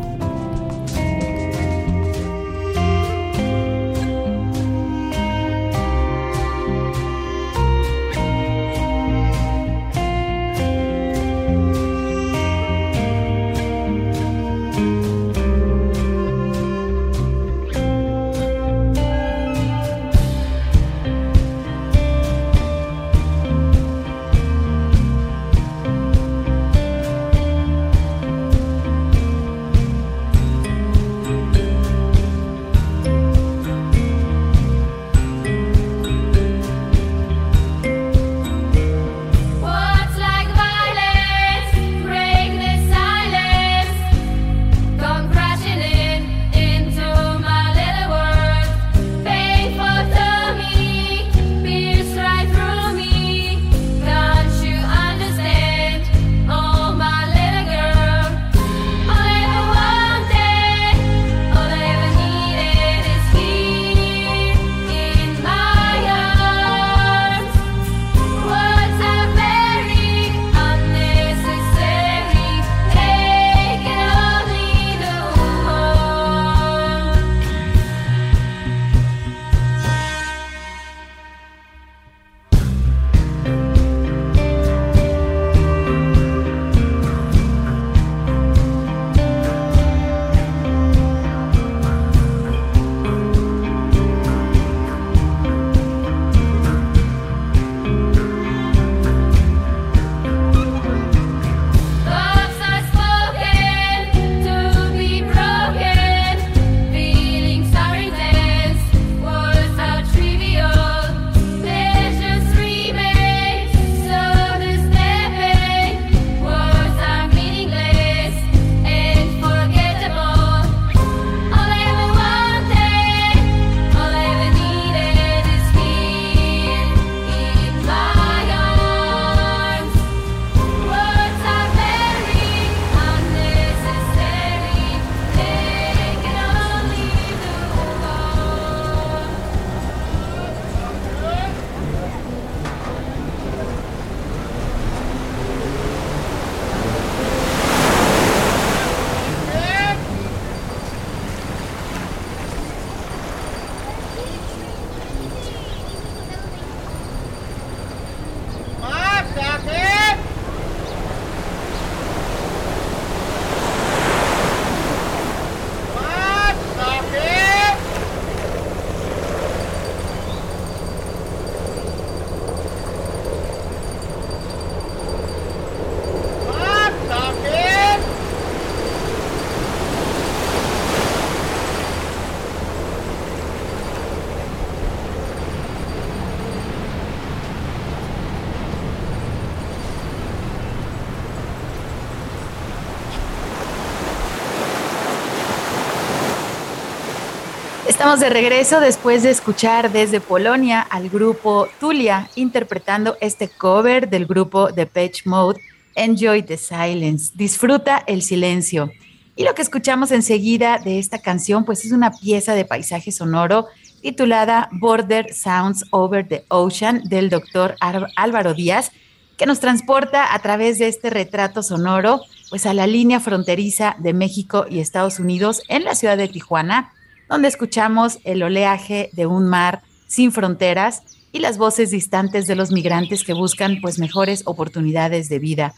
Estamos 198.03 198.20
de 198.20 198.29
regreso 198.29 198.81
después 198.81 199.24
de 199.24 199.29
escuchar 199.29 199.89
desde 199.89 200.20
Polonia 200.20 200.81
al 200.81 201.07
grupo 201.09 201.70
Tulia 201.79 202.29
interpretando 202.35 203.16
este 203.22 203.48
cover 203.48 204.09
del 204.09 204.25
grupo 204.25 204.74
The 204.74 204.87
Page 204.87 205.22
Mode, 205.24 205.61
Enjoy 205.96 206.44
the 206.44 206.57
Silence, 206.57 207.31
disfruta 207.33 208.03
el 208.05 208.22
silencio. 208.22 208.92
Y 209.37 209.46
lo 209.46 209.55
que 209.55 209.61
escuchamos 209.61 210.11
enseguida 210.11 210.79
de 210.79 211.00
esta 211.00 211.20
canción, 211.20 211.63
pues 211.63 211.85
es 211.85 211.94
una 211.94 212.11
pieza 212.11 212.55
de 212.55 212.66
paisaje 212.66 213.13
sonoro 213.13 213.68
titulada 214.01 214.68
Border 214.74 215.33
Sounds 215.33 215.85
Over 215.92 216.27
the 216.27 216.44
Ocean 216.50 217.03
del 217.05 217.29
doctor 217.29 217.77
Álvaro 217.79 218.53
Díaz, 218.53 218.92
que 219.37 219.46
nos 219.46 219.61
transporta 219.61 220.35
a 220.35 220.39
través 220.39 220.77
de 220.77 220.89
este 220.89 221.09
retrato 221.09 221.63
sonoro, 221.63 222.20
pues 222.50 222.66
a 222.66 222.74
la 222.74 222.85
línea 222.85 223.22
fronteriza 223.22 223.96
de 224.00 224.13
México 224.13 224.66
y 224.70 224.81
Estados 224.81 225.20
Unidos 225.20 225.61
en 225.70 225.85
la 225.85 225.96
ciudad 225.96 226.18
de 226.18 226.27
Tijuana 226.27 226.92
donde 227.33 227.48
escuchamos 227.48 228.19
el 228.25 228.43
oleaje 228.43 229.09
de 229.13 229.25
un 229.25 229.50
mar 229.50 229.81
sin 230.05 230.31
fronteras 230.31 231.01
y 231.31 231.39
las 231.39 231.57
voces 231.57 231.89
distantes 231.89 232.46
de 232.46 232.53
los 232.53 232.72
migrantes 232.72 233.24
que 233.24 233.33
buscan 233.33 233.79
pues 233.81 233.98
mejores 233.98 234.43
oportunidades 234.46 235.29
de 235.29 235.39
vida. 235.39 235.74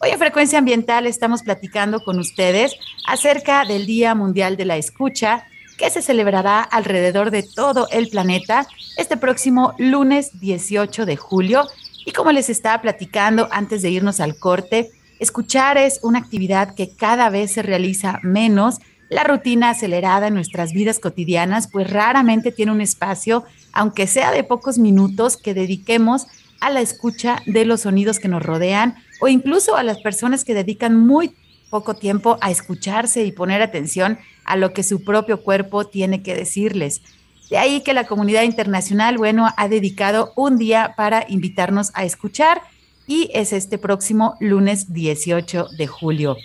Hoy 0.00 0.10
en 0.10 0.18
Frecuencia 0.18 0.58
Ambiental 0.58 1.06
estamos 1.06 1.42
platicando 1.42 2.04
con 2.04 2.18
ustedes 2.18 2.76
acerca 3.06 3.64
del 3.64 3.86
Día 3.86 4.14
Mundial 4.14 4.58
de 4.58 4.66
la 4.66 4.76
Escucha, 4.76 5.46
que 5.78 5.88
se 5.88 6.02
celebrará 6.02 6.60
alrededor 6.60 7.30
de 7.30 7.42
todo 7.42 7.88
el 7.90 8.10
planeta 8.10 8.66
este 8.98 9.16
próximo 9.16 9.72
lunes 9.78 10.38
18 10.40 11.06
de 11.06 11.16
julio. 11.16 11.64
Y 12.04 12.12
como 12.12 12.32
les 12.32 12.50
estaba 12.50 12.82
platicando 12.82 13.48
antes 13.50 13.80
de 13.80 13.88
irnos 13.88 14.20
al 14.20 14.36
corte, 14.36 14.90
escuchar 15.20 15.78
es 15.78 16.00
una 16.02 16.18
actividad 16.18 16.74
que 16.74 16.94
cada 16.94 17.30
vez 17.30 17.52
se 17.52 17.62
realiza 17.62 18.20
menos 18.22 18.80
la 19.08 19.24
rutina 19.24 19.70
acelerada 19.70 20.28
en 20.28 20.34
nuestras 20.34 20.72
vidas 20.72 20.98
cotidianas 20.98 21.68
pues 21.68 21.90
raramente 21.90 22.52
tiene 22.52 22.72
un 22.72 22.80
espacio, 22.80 23.44
aunque 23.72 24.06
sea 24.06 24.32
de 24.32 24.44
pocos 24.44 24.78
minutos, 24.78 25.36
que 25.36 25.54
dediquemos 25.54 26.26
a 26.60 26.70
la 26.70 26.80
escucha 26.80 27.42
de 27.46 27.64
los 27.64 27.82
sonidos 27.82 28.18
que 28.18 28.28
nos 28.28 28.42
rodean 28.42 28.96
o 29.20 29.28
incluso 29.28 29.76
a 29.76 29.82
las 29.82 30.00
personas 30.00 30.44
que 30.44 30.54
dedican 30.54 30.96
muy 30.96 31.34
poco 31.70 31.94
tiempo 31.94 32.38
a 32.40 32.50
escucharse 32.50 33.24
y 33.24 33.32
poner 33.32 33.62
atención 33.62 34.18
a 34.44 34.56
lo 34.56 34.72
que 34.72 34.82
su 34.82 35.04
propio 35.04 35.42
cuerpo 35.42 35.86
tiene 35.86 36.22
que 36.22 36.34
decirles. 36.34 37.02
De 37.50 37.58
ahí 37.58 37.82
que 37.82 37.94
la 37.94 38.06
comunidad 38.06 38.42
internacional, 38.42 39.16
bueno, 39.16 39.48
ha 39.56 39.68
dedicado 39.68 40.32
un 40.36 40.58
día 40.58 40.94
para 40.96 41.24
invitarnos 41.28 41.90
a 41.94 42.04
escuchar 42.04 42.60
y 43.06 43.30
es 43.32 43.52
este 43.52 43.78
próximo 43.78 44.36
lunes 44.40 44.92
18 44.92 45.68
de 45.76 45.86
julio. 45.86 46.36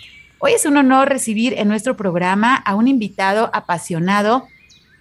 Hoy 0.46 0.52
es 0.52 0.66
un 0.66 0.76
honor 0.76 1.08
recibir 1.08 1.54
en 1.56 1.68
nuestro 1.68 1.96
programa 1.96 2.54
a 2.54 2.74
un 2.74 2.86
invitado 2.86 3.48
apasionado 3.54 4.46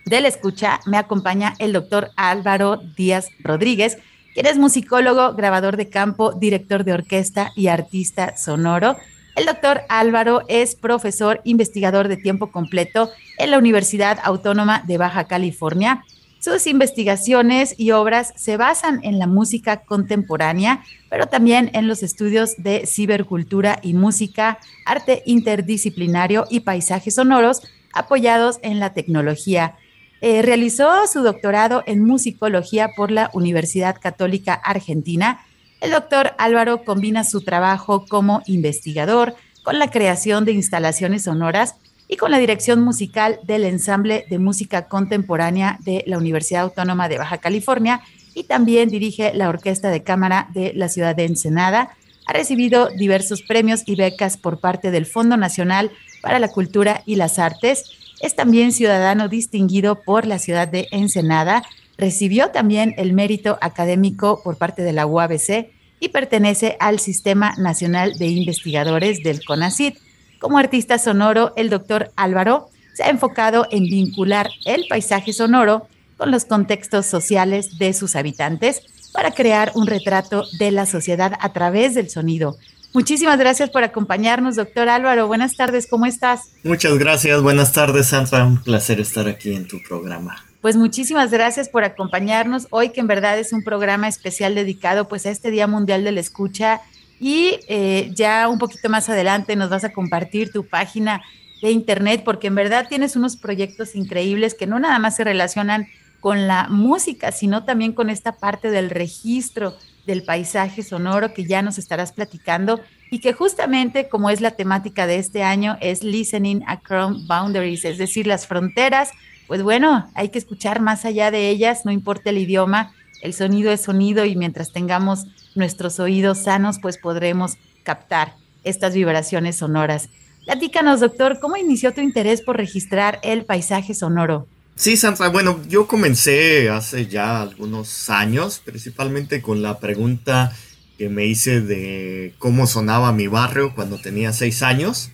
de 0.06 0.22
la 0.22 0.30
escucha. 0.30 0.80
Me 0.86 0.96
acompaña 0.96 1.54
el 1.60 1.74
doctor 1.74 2.12
Álvaro 2.16 2.78
Díaz 2.96 3.28
Rodríguez, 3.40 3.98
quien 4.34 4.46
es 4.46 4.58
musicólogo, 4.58 5.34
grabador 5.34 5.76
de 5.76 5.90
campo, 5.90 6.32
director 6.32 6.86
de 6.86 6.94
orquesta 6.94 7.52
y 7.58 7.68
artista 7.68 8.38
sonoro. 8.38 8.96
El 9.36 9.46
doctor 9.46 9.82
Álvaro 9.90 10.44
es 10.48 10.76
profesor 10.76 11.42
investigador 11.44 12.08
de 12.08 12.16
tiempo 12.16 12.50
completo 12.50 13.10
en 13.38 13.52
la 13.52 13.58
Universidad 13.58 14.20
Autónoma 14.24 14.82
de 14.88 14.98
Baja 14.98 15.26
California 15.26 16.06
sus 16.44 16.68
investigaciones 16.68 17.74
y 17.78 17.92
obras 17.92 18.34
se 18.36 18.58
basan 18.58 19.00
en 19.04 19.18
la 19.18 19.28
música 19.28 19.86
contemporánea, 19.86 20.84
pero 21.10 21.28
también 21.28 21.72
en 21.72 21.88
los 21.88 22.04
estudios 22.04 22.56
de 22.58 22.86
cibercultura 22.86 23.80
y 23.82 23.94
música, 23.94 24.60
arte 24.86 25.24
interdisciplinario 25.26 26.46
y 26.50 26.60
paisajes 26.60 27.16
sonoros 27.16 27.62
apoyados 27.94 28.60
en 28.62 28.82
la 28.82 28.94
tecnología. 28.94 29.78
Eh, 30.20 30.42
realizó 30.42 31.08
su 31.08 31.24
doctorado 31.24 31.82
en 31.86 32.04
musicología 32.04 32.90
por 32.94 33.10
la 33.10 33.30
Universidad 33.32 33.96
Católica 34.02 34.54
Argentina. 34.54 35.46
El 35.80 35.92
doctor 35.92 36.34
Álvaro 36.38 36.84
combina 36.84 37.24
su 37.24 37.40
trabajo 37.40 38.06
como 38.06 38.42
investigador 38.48 39.34
con 39.64 39.80
la 39.80 39.90
creación 39.90 40.44
de 40.44 40.52
instalaciones 40.52 41.24
sonoras 41.24 41.76
y 42.14 42.16
con 42.16 42.30
la 42.30 42.38
dirección 42.38 42.84
musical 42.84 43.40
del 43.42 43.64
ensamble 43.64 44.28
de 44.30 44.38
música 44.38 44.88
contemporánea 44.88 45.80
de 45.84 46.04
la 46.06 46.20
Universidad 46.20 46.62
Autónoma 46.62 47.10
de 47.10 47.18
Baja 47.18 47.40
California 47.40 48.02
y 48.36 48.44
también 48.44 48.90
dirige 48.90 49.34
la 49.34 49.50
Orquesta 49.50 49.90
de 49.90 50.04
Cámara 50.04 50.48
de 50.54 50.74
la 50.76 50.90
ciudad 50.90 51.16
de 51.16 51.26
Ensenada. 51.26 51.90
Ha 52.28 52.34
recibido 52.34 52.90
diversos 52.90 53.42
premios 53.42 53.82
y 53.88 53.96
becas 53.96 54.38
por 54.38 54.60
parte 54.60 54.92
del 54.92 55.08
Fondo 55.08 55.38
Nacional 55.38 55.90
para 56.22 56.38
la 56.38 56.50
Cultura 56.50 57.02
y 57.08 57.16
las 57.16 57.40
Artes. 57.40 57.86
Es 58.22 58.36
también 58.36 58.74
ciudadano 58.74 59.28
distinguido 59.28 60.04
por 60.04 60.28
la 60.28 60.38
ciudad 60.38 60.68
de 60.68 60.90
Ensenada. 60.92 61.64
Recibió 61.98 62.52
también 62.52 62.94
el 62.98 63.14
mérito 63.14 63.58
académico 63.60 64.40
por 64.44 64.60
parte 64.60 64.84
de 64.84 64.94
la 64.94 65.08
UABC 65.08 65.72
y 66.00 66.10
pertenece 66.10 66.78
al 66.80 67.00
Sistema 67.00 67.56
Nacional 67.58 68.20
de 68.20 68.28
Investigadores 68.28 69.24
del 69.24 69.44
CONACYT. 69.44 69.98
Como 70.44 70.58
artista 70.58 71.00
sonoro, 71.00 71.54
el 71.56 71.70
doctor 71.70 72.12
Álvaro 72.18 72.70
se 72.94 73.04
ha 73.04 73.10
enfocado 73.10 73.66
en 73.72 73.84
vincular 73.84 74.50
el 74.66 74.86
paisaje 74.90 75.32
sonoro 75.32 75.88
con 76.18 76.32
los 76.32 76.44
contextos 76.44 77.06
sociales 77.06 77.78
de 77.78 77.94
sus 77.94 78.18
habitantes 78.18 78.82
para 79.14 79.32
crear 79.32 79.72
un 79.74 79.88
retrato 79.88 80.44
de 80.60 80.72
la 80.72 80.86
sociedad 80.86 81.32
a 81.40 81.54
través 81.54 81.96
del 81.96 82.10
sonido. 82.10 82.58
Muchísimas 82.94 83.40
gracias 83.40 83.70
por 83.70 83.86
acompañarnos, 83.86 84.58
doctor 84.58 84.90
Álvaro. 84.90 85.28
Buenas 85.28 85.56
tardes, 85.56 85.88
¿cómo 85.88 86.06
estás? 86.08 86.50
Muchas 86.66 86.98
gracias, 86.98 87.42
buenas 87.42 87.72
tardes, 87.72 88.08
Sandra. 88.08 88.46
Un 88.46 88.62
placer 88.62 89.00
estar 89.00 89.30
aquí 89.30 89.54
en 89.54 89.66
tu 89.66 89.82
programa. 89.88 90.44
Pues 90.60 90.76
muchísimas 90.76 91.32
gracias 91.32 91.70
por 91.70 91.86
acompañarnos 91.86 92.68
hoy, 92.70 92.90
que 92.90 93.00
en 93.00 93.08
verdad 93.08 93.40
es 93.40 93.54
un 93.54 93.64
programa 93.64 94.10
especial 94.10 94.56
dedicado 94.56 95.08
pues 95.08 95.26
a 95.26 95.30
este 95.30 95.52
Día 95.52 95.68
Mundial 95.68 96.04
de 96.04 96.12
la 96.12 96.20
Escucha 96.20 96.82
y 97.24 97.58
eh, 97.70 98.12
ya 98.14 98.50
un 98.50 98.60
poquito 98.60 98.90
más 98.90 99.08
adelante 99.08 99.56
nos 99.56 99.70
vas 99.70 99.86
a 99.86 99.94
compartir 99.94 100.52
tu 100.52 100.68
página 100.68 101.22
de 101.62 101.72
internet, 101.72 102.24
porque 102.26 102.48
en 102.48 102.56
verdad 102.56 102.88
tienes 102.90 103.16
unos 103.16 103.38
proyectos 103.38 103.96
increíbles 103.96 104.56
que 104.56 104.68
no 104.68 104.78
nada 104.78 105.00
más 105.00 105.16
se 105.16 105.24
relacionan 105.24 105.88
con 106.20 106.48
la 106.48 106.68
música, 106.68 107.32
sino 107.32 107.64
también 107.64 107.94
con 107.94 108.10
esta 108.10 108.34
parte 108.34 108.72
del 108.72 108.90
registro 108.90 109.74
del 110.06 110.24
paisaje 110.24 110.84
sonoro 110.84 111.34
que 111.34 111.46
ya 111.46 111.62
nos 111.62 111.78
estarás 111.78 112.12
platicando 112.12 112.82
y 113.10 113.20
que 113.20 113.32
justamente 113.32 114.10
como 114.10 114.30
es 114.30 114.42
la 114.42 114.52
temática 114.52 115.08
de 115.08 115.16
este 115.16 115.44
año 115.44 115.78
es 115.80 116.04
Listening 116.04 116.66
Across 116.68 117.26
Boundaries, 117.26 117.86
es 117.86 118.00
decir, 118.00 118.28
las 118.28 118.48
fronteras, 118.48 119.12
pues 119.48 119.64
bueno, 119.64 120.12
hay 120.14 120.28
que 120.28 120.40
escuchar 120.40 120.82
más 120.82 121.06
allá 121.06 121.32
de 121.32 121.48
ellas, 121.48 121.86
no 121.86 121.92
importa 121.94 122.32
el 122.32 122.40
idioma, 122.40 122.92
el 123.22 123.34
sonido 123.34 123.72
es 123.72 123.80
sonido 123.80 124.26
y 124.26 124.36
mientras 124.36 124.74
tengamos 124.74 125.26
nuestros 125.56 126.00
oídos 126.00 126.44
sanos, 126.44 126.80
pues 126.82 126.98
podremos 126.98 127.58
captar 127.84 128.36
estas 128.64 128.94
vibraciones 128.94 129.58
sonoras. 129.58 130.10
Platícanos, 130.46 131.00
doctor, 131.00 131.40
¿cómo 131.40 131.58
inició 131.58 131.94
tu 131.94 132.02
interés 132.02 132.42
por 132.42 132.58
registrar 132.58 133.20
el 133.24 133.46
paisaje 133.46 133.94
sonoro? 133.94 134.48
Sí, 134.76 134.98
Sandra, 134.98 135.30
bueno, 135.30 135.62
yo 135.70 135.88
comencé 135.88 136.70
hace 136.70 137.08
ya 137.08 137.42
algunos 137.42 138.10
años, 138.10 138.62
principalmente 138.64 139.42
con 139.42 139.62
la 139.62 139.80
pregunta 139.80 140.52
que 140.98 141.10
me 141.10 141.26
hice 141.26 141.62
de 141.62 142.34
cómo 142.40 142.66
sonaba 142.68 143.12
mi 143.12 143.28
barrio 143.28 143.74
cuando 143.76 144.00
tenía 144.00 144.34
seis 144.34 144.64
años. 144.64 145.12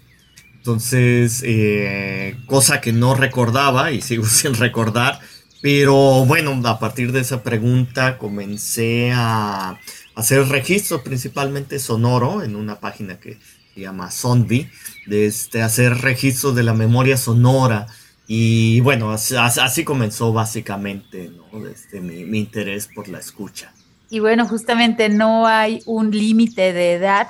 Entonces, 0.56 1.44
eh, 1.46 2.38
cosa 2.46 2.82
que 2.82 2.94
no 2.94 3.16
recordaba 3.16 3.92
y 3.92 4.02
sigo 4.02 4.26
sin 4.28 4.54
recordar, 4.56 5.20
pero 5.62 6.26
bueno, 6.26 6.60
a 6.66 6.80
partir 6.80 7.12
de 7.12 7.20
esa 7.20 7.44
pregunta 7.44 8.18
comencé 8.18 9.12
a 9.14 9.78
hacer 10.16 10.48
registros 10.48 11.02
principalmente 11.02 11.80
sonoro 11.80 12.44
en 12.44 12.56
una 12.56 12.80
página 12.80 13.20
que 13.20 13.38
se 13.74 13.82
llama 13.82 14.10
Sondi, 14.12 14.70
de 15.06 15.26
este, 15.26 15.62
hacer 15.62 15.98
registros 15.98 16.56
de 16.56 16.64
la 16.64 16.74
memoria 16.74 17.18
sonora. 17.18 17.88
Y 18.28 18.80
bueno, 18.82 19.12
así, 19.12 19.84
comenzó 19.84 20.32
básicamente 20.32 21.32
este, 21.70 22.00
mi, 22.00 22.38
interés 22.38 22.88
por 22.88 23.08
la 23.08 23.20
escucha. 23.20 23.74
Y 24.10 24.20
bueno, 24.20 24.48
justamente 24.48 25.10
no 25.10 25.46
hay 25.46 25.82
un 25.86 26.12
límite 26.12 26.74
de 26.74 26.94
edad 26.94 27.28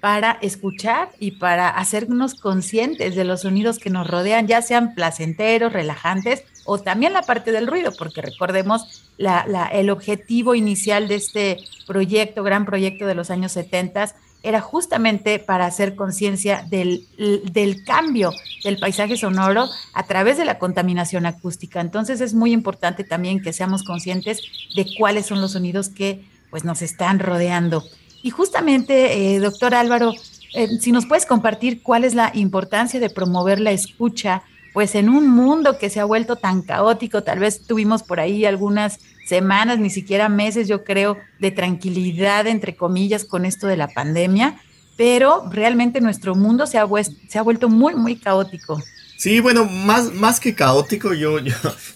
para 0.00 0.32
escuchar 0.42 1.10
y 1.18 1.32
para 1.32 1.68
hacernos 1.70 2.34
conscientes 2.34 3.14
de 3.14 3.24
los 3.24 3.42
sonidos 3.42 3.78
que 3.78 3.90
nos 3.90 4.06
rodean, 4.06 4.46
ya 4.46 4.60
sean 4.62 4.94
placenteros, 4.94 5.72
relajantes 5.72 6.44
o 6.64 6.78
también 6.78 7.12
la 7.12 7.22
parte 7.22 7.52
del 7.52 7.66
ruido, 7.66 7.92
porque 7.96 8.22
recordemos 8.22 9.12
el 9.18 9.90
objetivo 9.90 10.54
inicial 10.54 11.08
de 11.08 11.14
este 11.16 11.58
proyecto, 11.86 12.42
gran 12.42 12.64
proyecto 12.64 13.06
de 13.06 13.14
los 13.14 13.30
años 13.30 13.52
70, 13.52 14.14
era 14.42 14.60
justamente 14.60 15.38
para 15.38 15.64
hacer 15.64 15.96
conciencia 15.96 16.66
del, 16.68 17.06
del, 17.50 17.82
cambio 17.84 18.30
del 18.62 18.78
paisaje 18.78 19.16
sonoro 19.16 19.68
a 19.94 20.02
través 20.02 20.36
de 20.36 20.44
la 20.44 20.58
contaminación 20.58 21.24
acústica. 21.24 21.80
Entonces 21.80 22.20
es 22.20 22.34
muy 22.34 22.52
importante 22.52 23.04
también 23.04 23.40
que 23.40 23.54
seamos 23.54 23.84
conscientes 23.84 24.42
de 24.76 24.86
cuáles 24.98 25.26
son 25.26 25.40
los 25.40 25.52
sonidos 25.52 25.88
que 25.88 26.26
pues, 26.50 26.62
nos 26.62 26.82
están 26.82 27.20
rodeando. 27.20 27.84
Y 28.22 28.30
justamente, 28.30 29.34
eh, 29.34 29.38
doctor 29.38 29.74
Álvaro, 29.74 30.12
eh, 30.54 30.68
si 30.78 30.92
nos 30.92 31.06
puedes 31.06 31.26
compartir 31.26 31.82
cuál 31.82 32.04
es 32.04 32.14
la 32.14 32.30
importancia 32.34 33.00
de 33.00 33.10
promover 33.10 33.60
la 33.60 33.72
escucha 33.72 34.42
pues 34.74 34.96
en 34.96 35.08
un 35.08 35.30
mundo 35.30 35.78
que 35.78 35.88
se 35.88 36.00
ha 36.00 36.04
vuelto 36.04 36.34
tan 36.34 36.60
caótico, 36.60 37.22
tal 37.22 37.38
vez 37.38 37.64
tuvimos 37.64 38.02
por 38.02 38.18
ahí 38.18 38.44
algunas 38.44 38.98
semanas, 39.24 39.78
ni 39.78 39.88
siquiera 39.88 40.28
meses, 40.28 40.66
yo 40.66 40.82
creo, 40.82 41.16
de 41.38 41.52
tranquilidad, 41.52 42.48
entre 42.48 42.76
comillas, 42.76 43.24
con 43.24 43.44
esto 43.44 43.68
de 43.68 43.76
la 43.76 43.86
pandemia, 43.86 44.60
pero 44.96 45.48
realmente 45.48 46.00
nuestro 46.00 46.34
mundo 46.34 46.66
se 46.66 46.78
ha, 46.78 46.86
se 47.28 47.38
ha 47.38 47.42
vuelto 47.42 47.68
muy, 47.68 47.94
muy 47.94 48.16
caótico. 48.16 48.82
Sí, 49.24 49.40
bueno, 49.40 49.64
más, 49.64 50.12
más 50.12 50.38
que 50.38 50.54
caótico, 50.54 51.14
yo, 51.14 51.38
yo, 51.38 51.54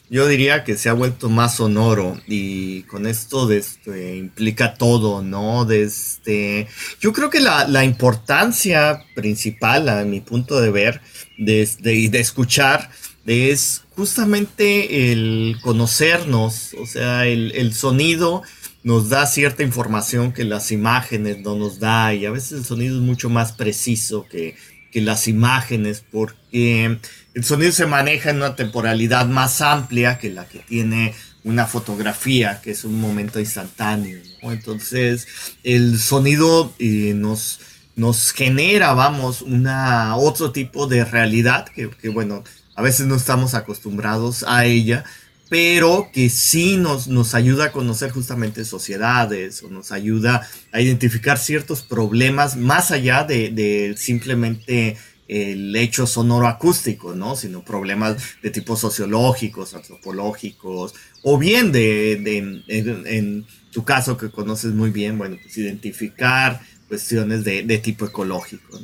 yo, 0.08 0.26
diría 0.26 0.64
que 0.64 0.78
se 0.78 0.88
ha 0.88 0.94
vuelto 0.94 1.28
más 1.28 1.56
sonoro 1.56 2.18
y 2.26 2.84
con 2.84 3.06
esto 3.06 3.52
este, 3.52 4.16
implica 4.16 4.72
todo, 4.72 5.20
¿no? 5.22 5.66
Desde, 5.66 6.68
yo 7.00 7.12
creo 7.12 7.28
que 7.28 7.40
la, 7.40 7.68
la 7.68 7.84
importancia 7.84 9.04
principal, 9.14 9.90
a 9.90 10.04
mi 10.04 10.22
punto 10.22 10.58
de 10.58 10.70
ver, 10.70 11.02
de, 11.36 11.68
de, 11.80 12.08
de 12.08 12.18
escuchar, 12.18 12.88
es 13.26 13.82
justamente 13.94 15.12
el 15.12 15.58
conocernos, 15.60 16.72
o 16.80 16.86
sea, 16.86 17.26
el, 17.26 17.52
el 17.54 17.74
sonido 17.74 18.42
nos 18.84 19.10
da 19.10 19.26
cierta 19.26 19.62
información 19.62 20.32
que 20.32 20.44
las 20.44 20.72
imágenes 20.72 21.40
no 21.40 21.56
nos 21.56 21.78
da 21.78 22.14
y 22.14 22.24
a 22.24 22.30
veces 22.30 22.52
el 22.52 22.64
sonido 22.64 22.96
es 22.96 23.02
mucho 23.02 23.28
más 23.28 23.52
preciso 23.52 24.24
que 24.30 24.56
que 24.90 25.00
las 25.00 25.28
imágenes, 25.28 26.02
porque 26.10 26.98
el 27.34 27.44
sonido 27.44 27.72
se 27.72 27.86
maneja 27.86 28.30
en 28.30 28.36
una 28.38 28.56
temporalidad 28.56 29.26
más 29.26 29.60
amplia 29.60 30.18
que 30.18 30.30
la 30.30 30.46
que 30.46 30.58
tiene 30.60 31.14
una 31.44 31.66
fotografía, 31.66 32.60
que 32.62 32.72
es 32.72 32.84
un 32.84 33.00
momento 33.00 33.40
instantáneo. 33.40 34.20
Entonces, 34.42 35.28
el 35.62 35.98
sonido 35.98 36.74
eh, 36.78 37.12
nos, 37.14 37.60
nos 37.96 38.32
genera, 38.32 38.92
vamos, 38.92 39.42
una, 39.42 40.16
otro 40.16 40.52
tipo 40.52 40.86
de 40.86 41.04
realidad 41.04 41.66
que, 41.68 42.08
bueno, 42.08 42.44
a 42.74 42.82
veces 42.82 43.06
no 43.06 43.16
estamos 43.16 43.54
acostumbrados 43.54 44.44
a 44.46 44.64
ella, 44.64 45.04
pero 45.48 46.10
que 46.12 46.28
sí 46.28 46.76
nos, 46.76 47.08
nos 47.08 47.34
ayuda 47.34 47.66
a 47.66 47.72
conocer 47.72 48.10
justamente 48.10 48.64
sociedades 48.64 49.62
o 49.62 49.68
nos 49.68 49.92
ayuda 49.92 50.46
a 50.72 50.80
identificar 50.80 51.38
ciertos 51.38 51.82
problemas 51.82 52.56
más 52.56 52.90
allá 52.90 53.24
de, 53.24 53.94
simplemente 53.96 54.96
el 55.26 55.74
hecho 55.76 56.06
sonoro 56.06 56.46
acústico, 56.46 57.14
¿no? 57.14 57.36
Sino 57.36 57.62
problemas 57.62 58.16
de 58.42 58.50
tipo 58.50 58.76
sociológicos, 58.76 59.74
antropológicos, 59.74 60.94
o 61.22 61.38
bien 61.38 61.72
de, 61.72 62.12
en, 62.66 63.46
tu 63.70 63.84
caso 63.84 64.16
que 64.16 64.30
conoces 64.30 64.72
muy 64.72 64.90
bien, 64.90 65.18
bueno, 65.18 65.36
pues 65.42 65.56
identificar 65.58 66.60
cuestiones 66.88 67.44
de, 67.44 67.78
tipo 67.78 68.06
ecológico. 68.06 68.78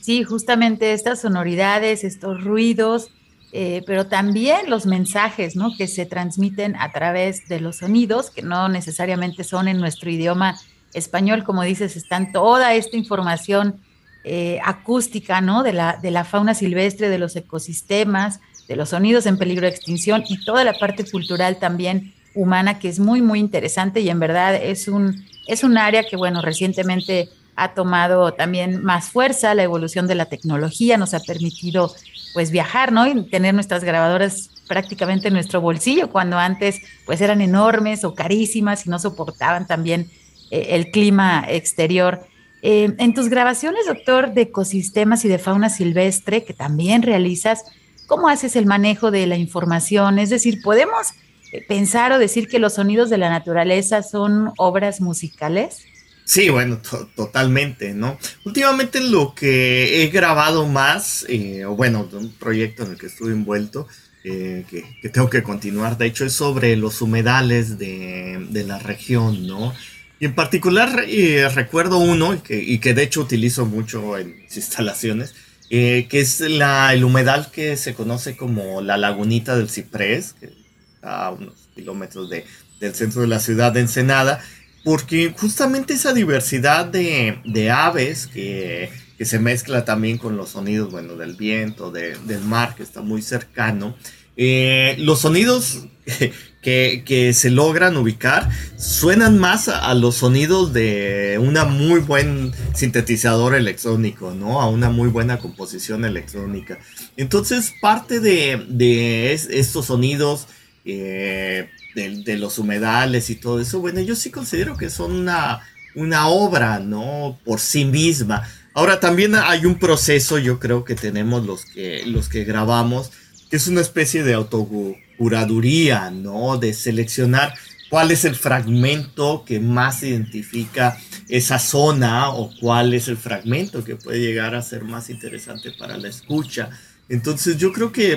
Sí, 0.00 0.24
justamente 0.24 0.92
estas 0.92 1.22
sonoridades, 1.22 2.04
estos 2.04 2.44
ruidos, 2.44 3.10
eh, 3.52 3.82
pero 3.86 4.06
también 4.06 4.70
los 4.70 4.86
mensajes 4.86 5.56
¿no? 5.56 5.76
que 5.76 5.88
se 5.88 6.06
transmiten 6.06 6.76
a 6.76 6.92
través 6.92 7.48
de 7.48 7.60
los 7.60 7.78
sonidos, 7.78 8.30
que 8.30 8.42
no 8.42 8.68
necesariamente 8.68 9.42
son 9.42 9.66
en 9.66 9.78
nuestro 9.78 10.10
idioma 10.10 10.58
español, 10.94 11.44
como 11.44 11.62
dices, 11.62 11.96
están 11.96 12.32
toda 12.32 12.74
esta 12.74 12.96
información 12.96 13.80
eh, 14.22 14.60
acústica 14.64 15.40
¿no? 15.40 15.62
de, 15.62 15.72
la, 15.72 15.98
de 16.00 16.10
la 16.10 16.24
fauna 16.24 16.54
silvestre, 16.54 17.08
de 17.08 17.18
los 17.18 17.34
ecosistemas, 17.36 18.40
de 18.68 18.76
los 18.76 18.90
sonidos 18.90 19.26
en 19.26 19.36
peligro 19.36 19.66
de 19.66 19.72
extinción 19.72 20.22
y 20.28 20.44
toda 20.44 20.62
la 20.62 20.74
parte 20.74 21.04
cultural 21.10 21.58
también 21.58 22.14
humana 22.34 22.78
que 22.78 22.88
es 22.88 23.00
muy, 23.00 23.20
muy 23.20 23.40
interesante 23.40 24.00
y 24.00 24.10
en 24.10 24.20
verdad 24.20 24.54
es 24.54 24.86
un, 24.86 25.24
es 25.48 25.64
un 25.64 25.76
área 25.76 26.04
que, 26.04 26.16
bueno, 26.16 26.42
recientemente 26.42 27.28
ha 27.56 27.74
tomado 27.74 28.32
también 28.32 28.82
más 28.82 29.08
fuerza, 29.10 29.54
la 29.54 29.64
evolución 29.64 30.06
de 30.06 30.14
la 30.14 30.26
tecnología 30.26 30.96
nos 30.96 31.14
ha 31.14 31.20
permitido 31.20 31.92
pues 32.32 32.50
viajar, 32.50 32.92
¿no? 32.92 33.06
Y 33.06 33.28
tener 33.28 33.54
nuestras 33.54 33.84
grabadoras 33.84 34.50
prácticamente 34.68 35.28
en 35.28 35.34
nuestro 35.34 35.60
bolsillo, 35.60 36.10
cuando 36.10 36.38
antes 36.38 36.80
pues 37.04 37.20
eran 37.20 37.40
enormes 37.40 38.04
o 38.04 38.14
carísimas 38.14 38.86
y 38.86 38.90
no 38.90 38.98
soportaban 38.98 39.66
también 39.66 40.08
eh, 40.50 40.68
el 40.70 40.90
clima 40.90 41.44
exterior. 41.48 42.26
Eh, 42.62 42.94
en 42.98 43.14
tus 43.14 43.28
grabaciones, 43.28 43.86
doctor, 43.86 44.32
de 44.32 44.42
ecosistemas 44.42 45.24
y 45.24 45.28
de 45.28 45.38
fauna 45.38 45.70
silvestre, 45.70 46.44
que 46.44 46.52
también 46.52 47.02
realizas, 47.02 47.64
¿cómo 48.06 48.28
haces 48.28 48.54
el 48.54 48.66
manejo 48.66 49.10
de 49.10 49.26
la 49.26 49.36
información? 49.36 50.18
Es 50.18 50.30
decir, 50.30 50.60
¿podemos 50.62 51.12
eh, 51.52 51.64
pensar 51.66 52.12
o 52.12 52.18
decir 52.18 52.48
que 52.48 52.58
los 52.58 52.74
sonidos 52.74 53.10
de 53.10 53.18
la 53.18 53.30
naturaleza 53.30 54.02
son 54.02 54.52
obras 54.56 55.00
musicales? 55.00 55.84
Sí, 56.30 56.48
bueno, 56.48 56.80
totalmente, 57.16 57.92
¿no? 57.92 58.16
Últimamente 58.44 59.00
lo 59.00 59.34
que 59.34 60.04
he 60.04 60.10
grabado 60.10 60.64
más, 60.68 61.26
eh, 61.28 61.64
bueno, 61.64 62.08
un 62.12 62.30
proyecto 62.30 62.84
en 62.84 62.92
el 62.92 62.98
que 62.98 63.06
estuve 63.06 63.32
envuelto, 63.32 63.88
eh, 64.22 64.64
que, 64.70 65.08
tengo 65.08 65.28
que 65.28 65.42
continuar, 65.42 65.98
de 65.98 66.06
hecho, 66.06 66.24
es 66.24 66.32
sobre 66.32 66.76
los 66.76 67.02
humedales 67.02 67.78
de, 67.78 68.64
la 68.64 68.78
región, 68.78 69.44
¿no? 69.44 69.74
Y 70.20 70.26
en 70.26 70.36
particular 70.36 71.04
eh, 71.08 71.48
recuerdo 71.52 71.98
uno, 71.98 72.34
y 72.34 72.38
que, 72.38 72.62
y 72.62 72.78
que, 72.78 72.94
de 72.94 73.02
hecho 73.02 73.22
utilizo 73.22 73.66
mucho 73.66 74.16
en 74.16 74.36
mis 74.36 74.56
instalaciones, 74.56 75.34
que 75.68 76.06
es 76.12 76.38
la, 76.38 76.94
el 76.94 77.02
humedal 77.02 77.50
que 77.50 77.76
se 77.76 77.94
conoce 77.94 78.36
como 78.36 78.82
la 78.82 78.96
lagunita 78.98 79.56
del 79.56 79.68
ciprés, 79.68 80.34
que 80.34 80.46
está 80.46 81.26
a 81.26 81.30
unos 81.32 81.54
kilómetros 81.74 82.30
de, 82.30 82.44
del 82.78 82.94
centro 82.94 83.20
de 83.20 83.26
la 83.26 83.40
ciudad 83.40 83.72
de 83.72 83.80
Ensenada, 83.80 84.40
porque 84.84 85.34
justamente 85.38 85.94
esa 85.94 86.12
diversidad 86.12 86.86
de, 86.86 87.70
aves 87.70 88.26
que, 88.26 88.90
se 89.20 89.38
mezcla 89.38 89.84
también 89.84 90.16
con 90.16 90.36
los 90.38 90.50
sonidos, 90.50 90.90
bueno, 90.90 91.14
del 91.16 91.34
viento, 91.34 91.90
del 91.90 92.40
mar, 92.40 92.74
que 92.74 92.82
está 92.82 93.02
muy 93.02 93.20
cercano, 93.20 93.94
eh, 94.36 94.94
los 94.98 95.20
sonidos 95.20 95.84
que, 96.62 97.32
se 97.34 97.50
logran 97.50 97.96
ubicar 97.96 98.48
suenan 98.78 99.38
más 99.38 99.68
a, 99.68 99.92
los 99.94 100.16
sonidos 100.16 100.72
de 100.72 101.38
una 101.40 101.64
muy 101.64 102.00
buen 102.00 102.52
sintetizador 102.74 103.54
electrónico, 103.54 104.32
¿no? 104.32 104.60
A 104.60 104.68
una 104.68 104.88
muy 104.88 105.08
buena 105.08 105.38
composición 105.38 106.04
electrónica. 106.04 106.78
Entonces, 107.16 107.72
parte 107.80 108.20
de, 108.20 109.32
estos 109.32 109.86
sonidos... 109.86 110.46
Eh, 110.84 111.68
de, 111.94 112.36
los 112.36 112.58
humedales 112.58 113.30
y 113.30 113.34
todo 113.34 113.60
eso, 113.60 113.80
bueno, 113.80 114.00
yo 114.00 114.14
sí 114.14 114.30
considero 114.30 114.76
que 114.76 114.90
son 114.90 115.12
una, 115.12 115.60
una 115.94 116.28
obra, 116.28 116.78
¿no? 116.78 117.38
Por 117.44 117.60
sí 117.60 117.84
misma. 117.84 118.48
Ahora 118.74 119.00
también 119.00 119.34
hay 119.34 119.66
un 119.66 119.78
proceso, 119.78 120.38
yo 120.38 120.58
creo 120.58 120.84
que 120.84 120.94
tenemos 120.94 121.44
los 121.44 121.64
que, 121.66 122.04
los 122.06 122.28
que 122.28 122.44
grabamos, 122.44 123.10
que 123.50 123.56
es 123.56 123.66
una 123.66 123.80
especie 123.80 124.22
de 124.22 124.34
autocuraduría, 124.34 126.10
¿no? 126.10 126.56
De 126.56 126.72
seleccionar 126.72 127.54
cuál 127.90 128.12
es 128.12 128.24
el 128.24 128.36
fragmento 128.36 129.44
que 129.44 129.58
más 129.58 130.02
identifica 130.04 130.96
esa 131.28 131.58
zona 131.58 132.30
o 132.30 132.50
cuál 132.60 132.94
es 132.94 133.08
el 133.08 133.16
fragmento 133.16 133.84
que 133.84 133.96
puede 133.96 134.20
llegar 134.20 134.54
a 134.54 134.62
ser 134.62 134.84
más 134.84 135.10
interesante 135.10 135.72
para 135.72 135.98
la 135.98 136.08
escucha. 136.08 136.70
Entonces 137.10 137.58
yo 137.58 137.72
creo 137.72 137.90
que, 137.90 138.14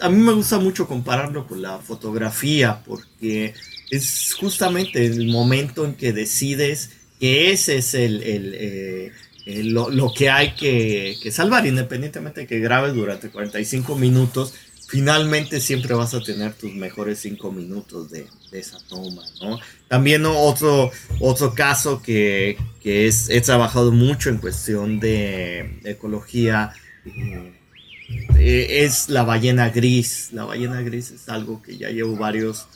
a 0.00 0.08
mí 0.08 0.16
me 0.16 0.32
gusta 0.32 0.58
mucho 0.58 0.88
compararlo 0.88 1.46
con 1.46 1.60
la 1.60 1.78
fotografía 1.78 2.82
porque 2.86 3.52
es 3.90 4.32
justamente 4.32 5.04
el 5.04 5.28
momento 5.28 5.84
en 5.84 5.94
que 5.94 6.14
decides 6.14 6.88
que 7.20 7.52
ese 7.52 7.76
es 7.76 7.92
el, 7.92 8.22
eh, 8.24 9.12
lo, 9.44 10.10
que 10.14 10.30
hay 10.30 10.54
que, 10.54 11.30
salvar, 11.30 11.66
independientemente 11.66 12.40
de 12.40 12.46
que 12.46 12.60
grabes 12.60 12.94
durante 12.94 13.28
45 13.28 13.94
minutos, 13.96 14.54
finalmente 14.88 15.60
siempre 15.60 15.92
vas 15.92 16.14
a 16.14 16.22
tener 16.22 16.54
tus 16.54 16.72
mejores 16.72 17.18
5 17.18 17.52
minutos 17.52 18.10
de, 18.10 18.26
esa 18.52 18.78
toma, 18.88 19.22
¿no? 19.42 19.60
También 19.86 20.24
otro, 20.24 20.90
otro 21.20 21.52
caso 21.54 22.00
que, 22.00 22.56
es, 22.82 23.28
he 23.28 23.42
trabajado 23.42 23.92
mucho 23.92 24.30
en 24.30 24.38
cuestión 24.38 24.98
de 24.98 25.80
ecología. 25.84 26.72
Eh, 27.04 27.57
eh, 28.38 28.84
es 28.84 29.08
la 29.08 29.22
ballena 29.22 29.70
gris. 29.70 30.30
La 30.32 30.44
ballena 30.44 30.80
gris 30.82 31.10
es 31.10 31.28
algo 31.28 31.62
que 31.62 31.76
ya 31.76 31.90
llevo 31.90 32.16
varios, 32.16 32.66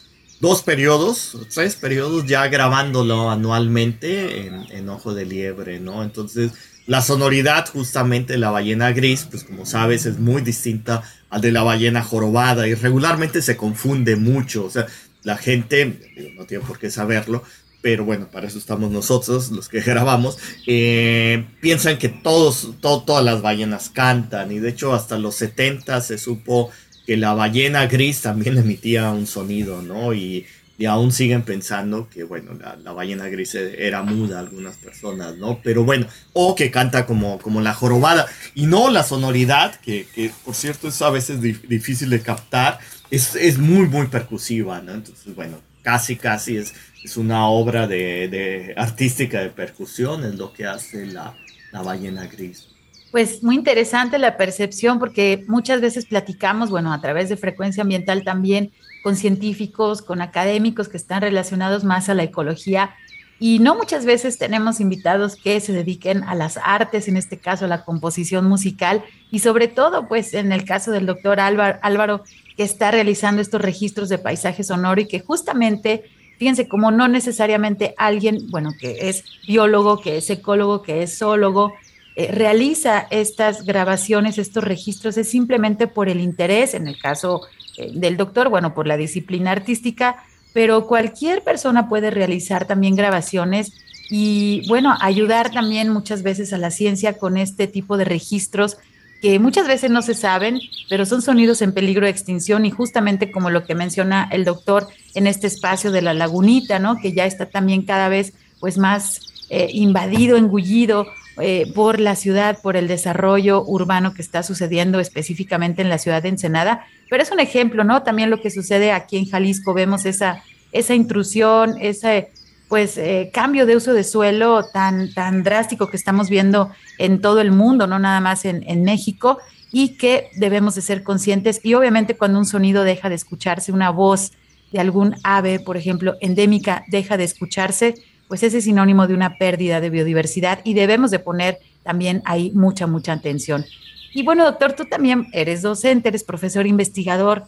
dos 0.41 0.63
periodos, 0.63 1.37
tres 1.55 1.77
periodos 1.77 2.27
ya 2.27 2.47
grabándolo 2.49 3.31
anualmente 3.31 4.47
en, 4.47 4.89
Ojo 4.89 5.15
de 5.15 5.25
Liebre, 5.25 5.81
¿no? 5.81 6.03
Entonces, 6.03 6.53
la 6.87 7.01
sonoridad 7.01 7.69
justamente 7.69 8.35
de 8.35 8.39
la 8.41 8.51
ballena 8.51 8.93
gris, 8.93 9.27
pues 9.31 9.45
como 9.45 9.65
sabes, 9.65 10.05
es 10.05 10.19
muy 10.19 10.43
distinta 10.43 11.03
al 11.31 11.41
de 11.41 11.53
la 11.53 11.63
ballena 11.63 12.03
jorobada 12.03 12.67
y 12.67 12.75
regularmente 12.75 13.41
se 13.41 13.57
confunde 13.57 14.17
mucho. 14.17 14.65
O 14.65 14.71
sea, 14.71 14.87
la 15.23 15.37
gente, 15.37 16.35
no 16.37 16.45
tiene 16.45 16.65
por 16.65 16.79
qué 16.79 16.91
saberlo, 16.91 17.45
pero 17.83 18.05
bueno, 18.05 18.29
para 18.31 18.47
eso 18.47 18.59
estamos 18.59 18.91
nosotros, 18.91 19.51
los 19.51 19.69
que 19.69 19.81
grabamos, 19.83 20.39
eh, 20.67 21.45
piensan 21.61 21.99
que 21.99 22.09
todos, 22.09 22.71
todas 22.81 23.25
las 23.25 23.43
ballenas 23.43 23.91
cantan, 23.91 24.53
y 24.53 24.61
de 24.61 24.71
hecho 24.71 24.95
hasta 24.95 25.19
los 25.19 25.35
70 25.35 26.01
se 26.01 26.17
supo 26.17 26.71
que 27.07 27.17
la 27.17 27.35
ballena 27.35 27.87
gris 27.87 28.23
también 28.23 28.57
emitía 28.59 29.11
un 29.11 29.27
sonido, 29.27 29.83
¿no? 29.83 30.15
Y, 30.15 30.47
y 30.79 30.87
aún 30.87 31.13
siguen 31.13 31.43
pensando 31.43 32.09
que, 32.09 32.25
bueno, 32.25 32.53
la, 32.55 32.93
ballena 32.93 33.29
gris 33.29 33.55
era 33.55 34.03
muda 34.03 34.41
algunas 34.41 34.77
personas, 34.77 35.37
¿no? 35.37 35.61
Pero 35.63 35.85
bueno, 35.85 36.07
o 36.33 36.55
que 36.55 36.71
canta 36.71 37.07
como, 37.07 37.39
como 37.39 37.61
la 37.61 37.75
jorobada. 37.75 38.27
Y 38.55 38.67
no 38.67 38.91
la 38.91 39.05
sonoridad, 39.05 39.79
que, 39.81 40.07
por 40.45 40.55
cierto 40.55 40.89
es 40.89 41.01
a 41.03 41.11
veces 41.11 41.41
difícil 41.41 42.11
de 42.11 42.21
captar, 42.21 42.79
es, 43.11 43.37
es, 43.37 43.59
muy, 43.59 43.87
muy 43.87 44.07
percusiva, 44.07 44.81
¿no? 44.81 44.95
Entonces, 44.95 45.35
bueno, 45.37 45.59
casi, 45.83 46.17
casi 46.17 46.57
es, 46.57 46.75
es 47.05 47.17
una 47.17 47.49
obra 47.49 47.87
de, 47.87 48.29
de 48.29 48.75
artística 48.77 49.41
de 49.41 49.51
percusión, 49.51 50.25
es 50.25 50.37
lo 50.37 50.53
que 50.53 50.67
hace 50.67 51.07
la, 51.07 51.35
la 51.73 51.83
ballena 51.83 52.27
gris. 52.27 52.69
Pues 53.11 53.43
muy 53.43 53.57
interesante 53.57 54.19
la 54.19 54.39
percepción 54.39 54.99
porque 54.99 55.45
muchas 55.47 55.83
veces 55.83 56.07
platicamos, 56.07 56.71
bueno, 56.71 56.95
a 56.95 57.01
través 57.03 57.29
de 57.29 57.37
frecuencia 57.37 57.83
ambiental 57.83 58.25
también 58.25 58.73
con 59.03 59.17
científicos, 59.17 60.01
con 60.01 60.23
académicos 60.23 60.89
que 60.89 60.97
están 60.97 61.21
relacionados 61.21 61.85
más 61.85 62.09
a 62.09 62.15
la 62.15 62.23
ecología 62.23 62.95
y 63.39 63.59
no 63.59 63.75
muchas 63.75 64.05
veces 64.05 64.39
tenemos 64.39 64.79
invitados 64.79 65.35
que 65.35 65.59
se 65.61 65.73
dediquen 65.73 66.23
a 66.23 66.37
las 66.37 66.59
artes, 66.63 67.09
en 67.09 67.17
este 67.17 67.39
caso 67.39 67.65
a 67.65 67.69
la 67.69 67.85
composición 67.85 68.45
musical 68.45 69.03
y 69.33 69.41
sobre 69.41 69.67
todo 69.67 70.07
pues 70.07 70.33
en 70.33 70.53
el 70.53 70.65
caso 70.65 70.93
del 70.93 71.07
doctor 71.07 71.41
Álvaro, 71.41 71.79
Álvaro 71.83 72.23
que 72.57 72.63
está 72.63 72.91
realizando 72.91 73.41
estos 73.43 73.61
registros 73.61 74.09
de 74.09 74.19
paisaje 74.19 74.63
sonoro 74.65 75.01
y 75.01 75.07
que 75.07 75.21
justamente 75.21 76.05
fíjense 76.39 76.67
como 76.67 76.91
no 76.91 77.07
necesariamente 77.07 77.95
alguien, 77.97 78.51
bueno, 78.51 78.73
que 78.81 79.09
es 79.09 79.25
biólogo, 79.47 80.01
que 80.01 80.17
es 80.17 80.29
ecólogo, 80.29 80.83
que 80.83 81.05
es 81.05 81.17
zoólogo, 81.17 81.73
eh, 82.17 82.33
realiza 82.33 83.07
estas 83.11 83.65
grabaciones, 83.65 84.39
estos 84.39 84.65
registros, 84.65 85.17
es 85.17 85.29
simplemente 85.29 85.87
por 85.87 86.09
el 86.09 86.21
interés, 86.21 86.75
en 86.75 86.89
el 86.89 86.99
caso 86.99 87.43
eh, 87.79 87.93
del 87.95 88.17
doctor, 88.17 88.49
bueno, 88.49 88.75
por 88.75 88.89
la 88.89 88.97
disciplina 88.97 89.53
artística, 89.53 90.17
pero 90.53 90.87
cualquier 90.89 91.43
persona 91.43 91.89
puede 91.89 92.11
realizar 92.11 92.67
también 92.67 92.97
grabaciones 92.97 93.73
y, 94.11 94.67
bueno, 94.69 94.95
ayudar 95.01 95.51
también 95.51 95.89
muchas 95.89 96.23
veces 96.23 96.53
a 96.53 96.59
la 96.59 96.71
ciencia 96.71 97.17
con 97.19 97.37
este 97.37 97.67
tipo 97.67 97.97
de 97.97 98.05
registros 98.05 98.77
que 99.23 99.39
muchas 99.39 99.69
veces 99.69 99.89
no 99.89 100.03
se 100.03 100.15
saben, 100.15 100.61
pero 100.89 101.07
son 101.07 101.23
sonidos 101.23 101.63
en 101.63 101.73
peligro 101.73 102.07
de 102.07 102.11
extinción 102.11 102.67
y 102.67 102.73
justamente 102.73 103.31
como 103.31 103.51
lo 103.51 103.65
que 103.65 103.77
menciona 103.77 104.29
el 104.33 104.45
doctor 104.45 104.89
en 105.15 105.29
este 105.29 105.47
espacio 105.47 105.93
de 105.93 106.03
la 106.03 106.13
lagunita, 106.13 106.81
¿no? 106.81 106.97
Que 106.97 107.13
ya 107.13 107.25
está 107.25 107.47
también 107.47 107.83
cada 107.83 108.09
vez 108.09 108.33
pues 108.59 108.79
más 108.79 109.47
eh, 109.49 109.69
invadido, 109.73 110.37
engullido 110.37 111.07
eh, 111.41 111.71
por 111.73 112.01
la 112.01 112.17
ciudad, 112.17 112.59
por 112.61 112.77
el 112.77 112.89
desarrollo 112.89 113.65
urbano 113.65 114.13
que 114.13 114.23
está 114.23 114.43
sucediendo 114.43 114.99
específicamente 114.99 115.83
en 115.83 115.89
la 115.89 115.99
ciudad 115.99 116.21
de 116.21 116.31
Ensenada. 116.31 116.85
Pero 117.09 117.23
es 117.23 117.31
un 117.31 117.39
ejemplo, 117.39 117.85
¿no? 117.85 118.03
También 118.03 118.29
lo 118.29 118.41
que 118.41 118.51
sucede 118.51 118.91
aquí 118.91 119.19
en 119.19 119.27
Jalisco, 119.27 119.73
vemos 119.73 120.05
esa, 120.05 120.43
esa 120.73 120.95
intrusión, 120.97 121.77
ese 121.81 122.33
pues 122.73 122.97
eh, 122.97 123.29
cambio 123.35 123.67
de 123.67 123.77
uso 123.77 123.93
de 123.93 124.03
suelo 124.03 124.63
tan, 124.63 125.13
tan 125.13 125.43
drástico 125.43 125.91
que 125.91 125.97
estamos 125.99 126.31
viendo 126.31 126.71
en 126.97 127.21
todo 127.21 127.43
el 127.43 127.53
mundo, 127.53 127.87
no 127.87 127.99
nada 127.99 128.19
más 128.21 128.47
en, 128.47 128.65
en 128.67 128.83
México, 128.83 129.37
y 129.71 129.99
que 129.99 130.31
debemos 130.37 130.75
de 130.75 130.81
ser 130.81 131.03
conscientes. 131.03 131.61
Y 131.63 131.75
obviamente 131.75 132.17
cuando 132.17 132.39
un 132.39 132.47
sonido 132.47 132.83
deja 132.83 133.11
de 133.11 133.15
escucharse, 133.15 133.73
una 133.73 133.91
voz 133.91 134.33
de 134.71 134.81
algún 134.81 135.17
ave, 135.23 135.61
por 135.61 135.77
ejemplo, 135.77 136.17
endémica, 136.23 136.87
deja 136.89 137.19
de 137.19 137.25
escucharse, 137.25 137.95
pues 138.27 138.43
ese 138.43 138.57
es 138.57 138.65
sinónimo 138.65 139.07
de 139.07 139.13
una 139.13 139.37
pérdida 139.37 139.83
de 139.83 139.91
biodiversidad 139.91 140.61
y 140.65 140.73
debemos 140.73 141.11
de 141.11 141.19
poner 141.19 141.59
también 141.83 142.23
ahí 142.25 142.53
mucha, 142.55 142.87
mucha 142.87 143.13
atención. 143.13 143.67
Y 144.15 144.23
bueno, 144.23 144.47
doctor, 144.47 144.73
tú 144.73 144.87
también 144.87 145.27
eres 145.35 145.61
docente, 145.61 146.09
eres 146.09 146.25
profesor 146.25 146.67
investigador 146.67 147.45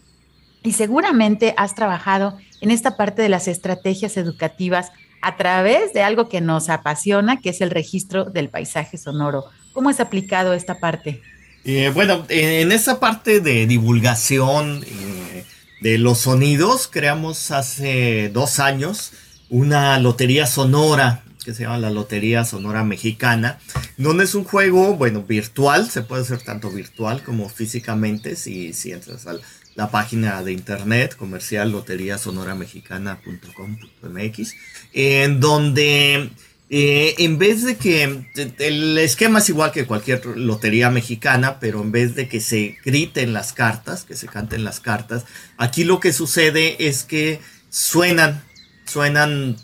y 0.63 0.73
seguramente 0.73 1.55
has 1.57 1.75
trabajado 1.75 2.37
en 2.61 2.71
esta 2.71 2.99
parte 2.99 3.23
de 3.23 3.31
las 3.31 3.49
estrategias 3.49 4.19
educativas 4.19 4.93
a 5.25 5.37
través 5.37 5.95
de 5.95 6.03
algo 6.03 6.29
que 6.29 6.43
nos 6.43 6.69
apasiona, 6.69 7.41
que 7.41 7.49
es 7.49 7.63
el 7.63 7.71
registro 7.71 8.27
del 8.27 8.51
paisaje 8.51 8.99
sonoro. 8.99 9.47
¿Cómo 9.73 9.89
es 9.89 9.99
aplicado 9.99 10.53
esta 10.53 10.79
parte? 10.79 11.23
Eh, 11.65 11.91
bueno, 11.95 12.27
en 12.29 12.71
esa 12.73 13.01
parte 13.01 13.41
de 13.41 13.67
divulgación 13.67 14.85
eh, 14.87 15.47
de 15.81 15.97
los 15.97 16.19
sonidos, 16.19 16.89
creamos 16.89 17.51
hace 17.51 18.29
dos 18.35 18.61
años 18.61 19.13
una 19.49 19.99
lotería 19.99 20.47
sonora 20.47 21.23
que 21.43 21.55
se 21.55 21.65
llama 21.65 21.79
la 21.79 21.91
Lotería 21.91 22.45
Sonora 22.45 22.85
Mexicana, 22.85 23.59
donde 23.99 24.25
es 24.25 24.35
un 24.35 24.45
juego, 24.45 24.95
bueno, 24.95 25.23
virtual, 25.23 25.91
se 25.91 26.01
puede 26.01 26.23
hacer 26.23 26.41
tanto 26.41 26.71
virtual 26.71 27.23
como 27.23 27.51
físicamente, 27.51 28.35
si, 28.35 28.73
si 28.73 28.93
entras 28.93 29.27
a 29.27 29.35
la 29.75 29.91
página 29.91 30.43
de 30.43 30.53
internet 30.53 31.17
comercial 31.17 31.73
loteriasonoramexicana.com.mx, 31.73 34.55
en 34.93 35.41
donde 35.41 36.31
eh, 36.71 37.15
en 37.19 37.39
vez 37.39 37.65
de 37.65 37.77
que 37.77 38.25
el 38.59 38.99
esquema 38.99 39.41
es 39.41 39.49
igual 39.49 39.73
que 39.73 39.87
cualquier 39.87 40.25
lotería 40.27 40.91
mexicana, 40.91 41.59
pero 41.61 41.83
en 41.83 41.93
vez 41.93 42.15
de 42.15 42.29
que 42.29 42.41
se 42.41 42.77
griten 42.85 43.33
las 43.33 43.53
cartas, 43.53 44.05
que 44.05 44.17
se 44.17 44.29
canten 44.29 44.65
las 44.65 44.81
cartas, 44.81 45.25
aquí 45.57 45.85
lo 45.85 46.01
que 46.01 46.13
sucede 46.13 46.87
es 46.87 47.05
que 47.05 47.41
suenan 47.71 48.43
suenan 48.87 49.57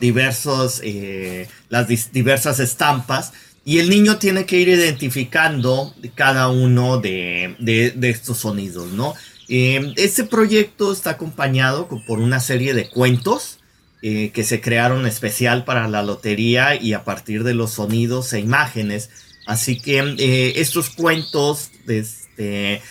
diversos, 0.00 0.80
eh, 0.84 1.48
las 1.68 1.88
diversas 2.12 2.60
estampas 2.60 3.32
y 3.64 3.80
el 3.80 3.90
niño 3.90 4.18
tiene 4.18 4.46
que 4.46 4.58
ir 4.58 4.68
identificando 4.68 5.94
cada 6.14 6.48
uno 6.48 6.98
de, 6.98 7.56
estos 8.02 8.38
sonidos, 8.38 8.92
¿no? 8.92 9.14
Eh, 9.48 9.94
este 9.96 10.24
proyecto 10.24 10.92
está 10.92 11.10
acompañado 11.10 11.88
por 12.06 12.18
una 12.18 12.40
serie 12.40 12.74
de 12.74 12.88
cuentos 12.88 13.58
eh, 14.02 14.30
que 14.32 14.44
se 14.44 14.60
crearon 14.60 15.06
especial 15.06 15.64
para 15.64 15.88
la 15.88 16.02
lotería 16.02 16.80
y 16.80 16.92
a 16.92 17.04
partir 17.04 17.44
de 17.44 17.54
los 17.54 17.72
sonidos 17.72 18.32
e 18.32 18.40
imágenes. 18.40 19.10
Así 19.46 19.80
que 19.80 20.52
estos 20.56 20.90
cuentos 20.90 21.70
este, 21.86 22.82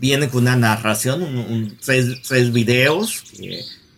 vienen 0.00 0.30
con 0.30 0.42
una 0.42 0.56
narración, 0.56 1.76
tres, 1.84 2.22
tres, 2.26 2.50
videos 2.50 3.24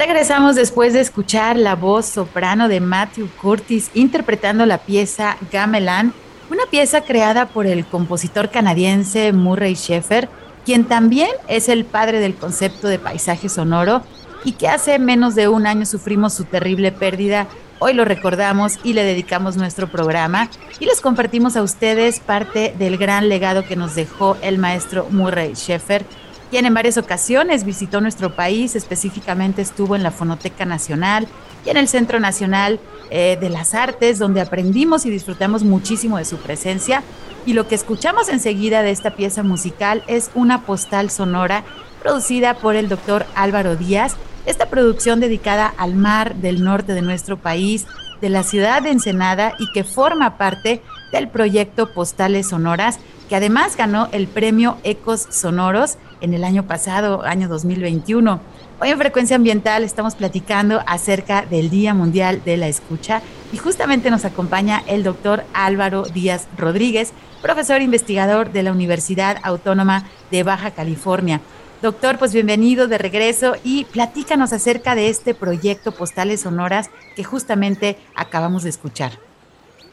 Regresamos 0.00 0.54
después 0.54 0.94
de 0.94 1.00
escuchar 1.00 1.58
la 1.58 1.74
voz 1.74 2.06
soprano 2.06 2.68
de 2.68 2.80
Matthew 2.80 3.28
Curtis 3.38 3.90
interpretando 3.92 4.64
la 4.64 4.78
pieza 4.78 5.36
Gamelan, 5.52 6.14
una 6.50 6.64
pieza 6.70 7.02
creada 7.02 7.48
por 7.48 7.66
el 7.66 7.84
compositor 7.84 8.48
canadiense 8.48 9.34
Murray 9.34 9.74
Sheffer, 9.74 10.30
quien 10.64 10.86
también 10.86 11.28
es 11.48 11.68
el 11.68 11.84
padre 11.84 12.18
del 12.18 12.34
concepto 12.34 12.88
de 12.88 12.98
paisaje 12.98 13.50
sonoro 13.50 14.00
y 14.42 14.52
que 14.52 14.68
hace 14.68 14.98
menos 14.98 15.34
de 15.34 15.48
un 15.48 15.66
año 15.66 15.84
sufrimos 15.84 16.32
su 16.32 16.44
terrible 16.44 16.92
pérdida. 16.92 17.46
Hoy 17.78 17.92
lo 17.92 18.06
recordamos 18.06 18.78
y 18.82 18.94
le 18.94 19.04
dedicamos 19.04 19.58
nuestro 19.58 19.86
programa 19.86 20.48
y 20.78 20.86
les 20.86 21.02
compartimos 21.02 21.56
a 21.56 21.62
ustedes 21.62 22.20
parte 22.20 22.74
del 22.78 22.96
gran 22.96 23.28
legado 23.28 23.66
que 23.66 23.76
nos 23.76 23.94
dejó 23.94 24.38
el 24.40 24.56
maestro 24.56 25.08
Murray 25.10 25.52
Sheffer 25.52 26.06
quien 26.50 26.66
en 26.66 26.74
varias 26.74 26.98
ocasiones 26.98 27.64
visitó 27.64 28.00
nuestro 28.00 28.34
país, 28.34 28.74
específicamente 28.74 29.62
estuvo 29.62 29.94
en 29.94 30.02
la 30.02 30.10
Fonoteca 30.10 30.64
Nacional 30.64 31.28
y 31.64 31.70
en 31.70 31.76
el 31.76 31.86
Centro 31.86 32.18
Nacional 32.18 32.80
eh, 33.10 33.38
de 33.40 33.48
las 33.48 33.74
Artes, 33.74 34.18
donde 34.18 34.40
aprendimos 34.40 35.06
y 35.06 35.10
disfrutamos 35.10 35.62
muchísimo 35.62 36.18
de 36.18 36.24
su 36.24 36.38
presencia. 36.38 37.02
Y 37.46 37.52
lo 37.52 37.68
que 37.68 37.76
escuchamos 37.76 38.28
enseguida 38.28 38.82
de 38.82 38.90
esta 38.90 39.12
pieza 39.12 39.42
musical 39.42 40.02
es 40.08 40.30
una 40.34 40.66
postal 40.66 41.10
sonora 41.10 41.64
producida 42.02 42.54
por 42.54 42.74
el 42.74 42.88
doctor 42.88 43.26
Álvaro 43.34 43.76
Díaz. 43.76 44.16
Esta 44.44 44.66
producción 44.66 45.20
dedicada 45.20 45.72
al 45.76 45.94
mar 45.94 46.34
del 46.36 46.64
norte 46.64 46.94
de 46.94 47.02
nuestro 47.02 47.36
país, 47.36 47.86
de 48.20 48.28
la 48.28 48.42
ciudad 48.42 48.82
de 48.82 48.90
Ensenada 48.90 49.54
y 49.58 49.70
que 49.72 49.84
forma 49.84 50.36
parte 50.36 50.82
del 51.12 51.28
proyecto 51.28 51.92
Postales 51.92 52.48
Sonoras, 52.48 52.98
que 53.30 53.36
además 53.36 53.76
ganó 53.76 54.08
el 54.10 54.26
premio 54.26 54.76
Ecos 54.82 55.28
Sonoros 55.30 55.98
en 56.20 56.34
el 56.34 56.42
año 56.42 56.66
pasado, 56.66 57.22
año 57.24 57.46
2021. 57.48 58.40
Hoy 58.80 58.88
en 58.88 58.98
Frecuencia 58.98 59.36
Ambiental 59.36 59.84
estamos 59.84 60.16
platicando 60.16 60.82
acerca 60.84 61.46
del 61.46 61.70
Día 61.70 61.94
Mundial 61.94 62.42
de 62.44 62.56
la 62.56 62.66
Escucha 62.66 63.22
y 63.52 63.56
justamente 63.56 64.10
nos 64.10 64.24
acompaña 64.24 64.82
el 64.88 65.04
doctor 65.04 65.44
Álvaro 65.54 66.02
Díaz 66.02 66.48
Rodríguez, 66.58 67.12
profesor 67.40 67.82
investigador 67.82 68.50
de 68.50 68.64
la 68.64 68.72
Universidad 68.72 69.36
Autónoma 69.44 70.08
de 70.32 70.42
Baja 70.42 70.72
California. 70.72 71.40
Doctor, 71.82 72.18
pues 72.18 72.32
bienvenido 72.32 72.88
de 72.88 72.98
regreso 72.98 73.54
y 73.62 73.84
platícanos 73.84 74.52
acerca 74.52 74.96
de 74.96 75.08
este 75.08 75.34
proyecto 75.34 75.92
Postales 75.92 76.40
Sonoras 76.40 76.90
que 77.14 77.22
justamente 77.22 77.96
acabamos 78.16 78.64
de 78.64 78.70
escuchar. 78.70 79.29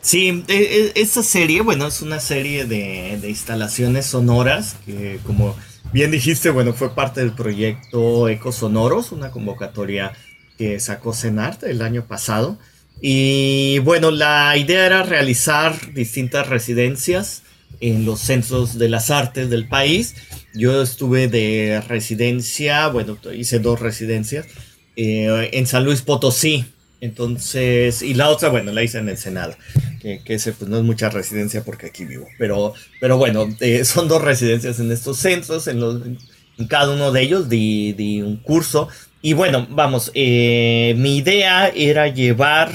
Sí, 0.01 0.43
e, 0.47 0.53
e, 0.53 0.91
esta 1.01 1.23
serie, 1.23 1.61
bueno, 1.61 1.87
es 1.87 2.01
una 2.01 2.19
serie 2.19 2.65
de, 2.65 3.17
de 3.21 3.29
instalaciones 3.29 4.05
sonoras 4.05 4.77
que 4.85 5.19
como 5.25 5.55
bien 5.91 6.11
dijiste, 6.11 6.49
bueno, 6.49 6.73
fue 6.73 6.93
parte 6.93 7.21
del 7.21 7.33
proyecto 7.33 8.29
Ecos 8.29 8.55
Sonoros, 8.55 9.11
una 9.11 9.31
convocatoria 9.31 10.13
que 10.57 10.79
sacó 10.79 11.13
CENART 11.13 11.63
el 11.63 11.81
año 11.81 12.05
pasado. 12.05 12.57
Y 13.01 13.79
bueno, 13.79 14.11
la 14.11 14.57
idea 14.57 14.85
era 14.85 15.03
realizar 15.03 15.93
distintas 15.93 16.47
residencias 16.47 17.43
en 17.79 18.05
los 18.05 18.19
centros 18.19 18.77
de 18.77 18.89
las 18.89 19.11
artes 19.11 19.49
del 19.49 19.67
país. 19.67 20.15
Yo 20.53 20.81
estuve 20.81 21.27
de 21.27 21.81
residencia, 21.87 22.87
bueno, 22.87 23.17
hice 23.33 23.59
dos 23.59 23.79
residencias 23.79 24.47
eh, 24.95 25.49
en 25.53 25.67
San 25.67 25.85
Luis 25.85 26.01
Potosí. 26.01 26.65
Entonces, 26.99 28.01
y 28.01 28.15
la 28.15 28.29
otra, 28.29 28.49
bueno, 28.49 28.71
la 28.71 28.83
hice 28.83 28.97
en 28.97 29.09
el 29.09 29.17
Senado, 29.17 29.55
que, 30.01 30.23
que 30.23 30.33
ese 30.35 30.51
pues 30.53 30.69
no 30.69 30.77
es 30.77 30.83
mucha 30.83 31.09
residencia 31.09 31.63
porque 31.63 31.87
aquí 31.87 32.05
vivo, 32.05 32.27
pero, 32.39 32.73
pero 32.99 33.17
bueno, 33.17 33.47
eh, 33.59 33.85
son 33.85 34.07
dos 34.07 34.21
residencias 34.21 34.79
en 34.79 34.91
estos 34.91 35.17
centros, 35.17 35.67
en, 35.67 35.79
los, 35.79 36.01
en 36.05 36.67
cada 36.67 36.93
uno 36.93 37.11
de 37.11 37.21
ellos 37.21 37.49
di, 37.49 37.93
di 37.93 38.21
un 38.21 38.37
curso. 38.37 38.89
Y 39.21 39.33
bueno, 39.33 39.67
vamos, 39.69 40.11
eh, 40.15 40.95
mi 40.97 41.17
idea 41.17 41.67
era 41.69 42.07
llevar 42.07 42.71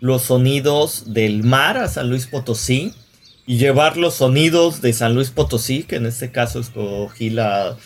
los 0.00 0.22
sonidos 0.22 1.12
del 1.12 1.42
mar 1.42 1.76
a 1.78 1.88
San 1.88 2.08
Luis 2.08 2.26
Potosí 2.26 2.92
y 3.46 3.58
llevar 3.58 3.96
los 3.96 4.14
sonidos 4.14 4.80
de 4.82 4.92
San 4.92 5.14
Luis 5.14 5.30
Potosí, 5.30 5.84
que 5.84 5.96
en 5.96 6.06
este 6.06 6.30
caso 6.30 6.60
escogí 6.60 7.30
la, 7.30 7.76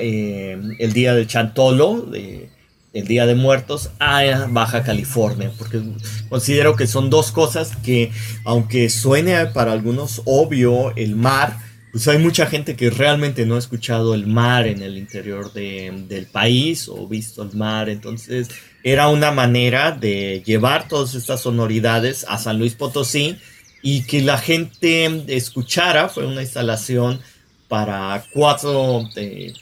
eh, 0.00 0.60
el 0.78 0.92
día 0.92 1.14
de 1.14 1.26
Chantolo, 1.26 2.02
de, 2.02 2.50
el 2.92 3.06
Día 3.06 3.26
de 3.26 3.34
Muertos, 3.34 3.90
a 3.98 4.46
Baja 4.48 4.82
California, 4.82 5.50
porque 5.58 5.80
considero 6.28 6.74
que 6.74 6.86
son 6.86 7.10
dos 7.10 7.32
cosas 7.32 7.76
que, 7.84 8.10
aunque 8.44 8.88
suene 8.88 9.46
para 9.46 9.72
algunos 9.72 10.22
obvio 10.24 10.94
el 10.96 11.14
mar, 11.14 11.58
pues 11.92 12.06
hay 12.08 12.18
mucha 12.18 12.46
gente 12.46 12.76
que 12.76 12.90
realmente 12.90 13.46
no 13.46 13.56
ha 13.56 13.58
escuchado 13.58 14.14
el 14.14 14.26
mar 14.26 14.66
en 14.66 14.82
el 14.82 14.98
interior 14.98 15.52
del 15.52 16.26
país 16.26 16.88
o 16.88 17.06
visto 17.06 17.42
el 17.42 17.54
mar, 17.54 17.88
entonces 17.88 18.48
era 18.82 19.08
una 19.08 19.30
manera 19.32 19.92
de 19.92 20.42
llevar 20.44 20.88
todas 20.88 21.14
estas 21.14 21.40
sonoridades 21.42 22.24
a 22.28 22.38
San 22.38 22.58
Luis 22.58 22.74
Potosí 22.74 23.36
y 23.82 24.02
que 24.04 24.22
la 24.22 24.38
gente 24.38 25.24
escuchara. 25.28 26.08
Fue 26.08 26.26
una 26.26 26.42
instalación 26.42 27.20
para 27.68 28.24
cuatro, 28.32 29.08
eh, 29.16 29.52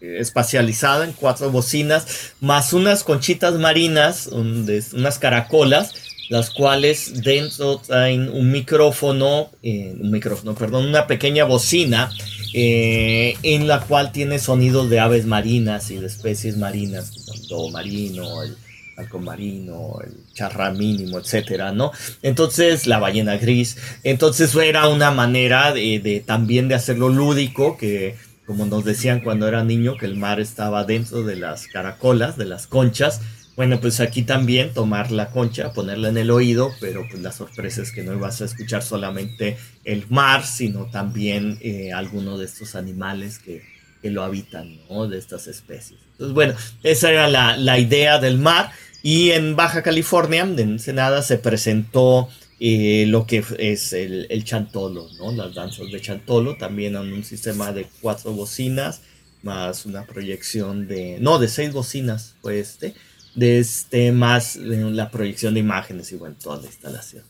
espacializada 0.00 1.04
en 1.04 1.12
cuatro 1.12 1.50
bocinas, 1.50 2.32
más 2.40 2.72
unas 2.72 3.04
conchitas 3.04 3.54
marinas, 3.54 4.28
unas 4.28 5.18
caracolas, 5.18 5.92
las 6.28 6.50
cuales 6.50 7.22
dentro 7.22 7.78
traen 7.78 8.28
un 8.28 8.50
micrófono, 8.50 9.50
eh, 9.62 9.94
un 9.98 10.10
micrófono, 10.10 10.54
perdón, 10.54 10.86
una 10.86 11.06
pequeña 11.06 11.44
bocina 11.44 12.10
eh, 12.54 13.36
en 13.42 13.66
la 13.66 13.80
cual 13.80 14.12
tiene 14.12 14.38
sonidos 14.38 14.90
de 14.90 15.00
aves 15.00 15.26
marinas 15.26 15.90
y 15.90 15.96
de 15.96 16.06
especies 16.06 16.56
marinas, 16.56 17.12
el 17.34 17.48
lobo 17.48 17.70
marino, 17.70 18.42
el 18.42 18.56
halcón 18.98 19.24
marino, 19.24 19.98
el 20.04 20.12
charra 20.34 20.70
mínimo, 20.70 21.18
etcétera, 21.18 21.72
¿no? 21.72 21.92
Entonces, 22.22 22.86
la 22.86 22.98
ballena 22.98 23.36
gris. 23.36 23.76
Entonces, 24.02 24.54
era 24.56 24.88
una 24.88 25.10
manera 25.10 25.72
de, 25.72 26.22
también 26.26 26.68
de 26.68 26.74
hacerlo 26.74 27.08
lúdico, 27.08 27.76
que 27.76 28.16
como 28.48 28.64
nos 28.64 28.82
decían 28.82 29.20
cuando 29.20 29.46
era 29.46 29.62
niño, 29.62 29.98
que 29.98 30.06
el 30.06 30.16
mar 30.16 30.40
estaba 30.40 30.84
dentro 30.84 31.22
de 31.22 31.36
las 31.36 31.66
caracolas, 31.66 32.38
de 32.38 32.46
las 32.46 32.66
conchas. 32.66 33.20
Bueno, 33.56 33.78
pues 33.78 34.00
aquí 34.00 34.22
también 34.22 34.72
tomar 34.72 35.10
la 35.10 35.28
concha, 35.28 35.74
ponerla 35.74 36.08
en 36.08 36.16
el 36.16 36.30
oído, 36.30 36.72
pero 36.80 37.06
pues 37.10 37.22
la 37.22 37.30
sorpresa 37.30 37.82
es 37.82 37.92
que 37.92 38.02
no 38.02 38.18
vas 38.18 38.40
a 38.40 38.46
escuchar 38.46 38.82
solamente 38.82 39.58
el 39.84 40.06
mar, 40.08 40.46
sino 40.46 40.86
también 40.86 41.58
eh, 41.60 41.92
alguno 41.92 42.38
de 42.38 42.46
estos 42.46 42.74
animales 42.74 43.38
que, 43.38 43.62
lo 44.02 44.22
habitan. 44.22 44.78
De 45.10 45.18
estas 45.18 45.46
especies. 45.48 46.00
Entonces, 46.12 46.32
bueno, 46.32 46.54
esa 46.82 47.10
era 47.10 47.28
la, 47.28 47.58
la 47.58 47.78
idea 47.78 48.18
del 48.18 48.38
mar. 48.38 48.70
Y 49.02 49.32
en 49.32 49.56
Baja 49.56 49.82
California, 49.82 50.40
en 50.40 50.58
Ensenada, 50.58 51.20
se 51.20 51.36
presentó 51.36 52.30
eh, 52.60 53.04
lo 53.06 53.26
que 53.26 53.44
es 53.58 53.92
el, 53.92 54.26
el, 54.30 54.44
chantolo, 54.44 55.08
¿no? 55.18 55.32
Las 55.32 55.54
danzas 55.54 55.90
de 55.90 56.00
chantolo, 56.00 56.56
también 56.56 56.96
en 56.96 57.12
un 57.12 57.24
sistema 57.24 57.72
de 57.72 57.86
cuatro 58.00 58.32
bocinas, 58.32 59.02
más 59.42 59.86
una 59.86 60.04
proyección 60.04 60.88
de, 60.88 61.18
no, 61.20 61.38
de 61.38 61.48
seis 61.48 61.72
bocinas 61.72 62.34
fue 62.42 62.58
este, 62.58 62.94
de 63.34 63.58
este, 63.58 64.10
más 64.12 64.56
la 64.56 65.10
proyección 65.10 65.54
de 65.54 65.60
imágenes 65.60 66.10
y 66.12 66.16
bueno, 66.16 66.36
toda 66.42 66.60
la 66.60 66.66
instalación. 66.66 67.22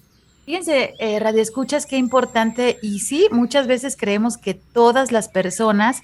Fíjense, 0.46 0.94
eh, 0.98 1.18
Radio 1.20 1.42
Escuchas, 1.42 1.84
qué 1.84 1.98
importante, 1.98 2.78
y 2.80 3.00
sí, 3.00 3.28
muchas 3.30 3.66
veces 3.66 3.96
creemos 3.98 4.38
que 4.38 4.54
todas 4.54 5.12
las 5.12 5.28
personas 5.28 6.00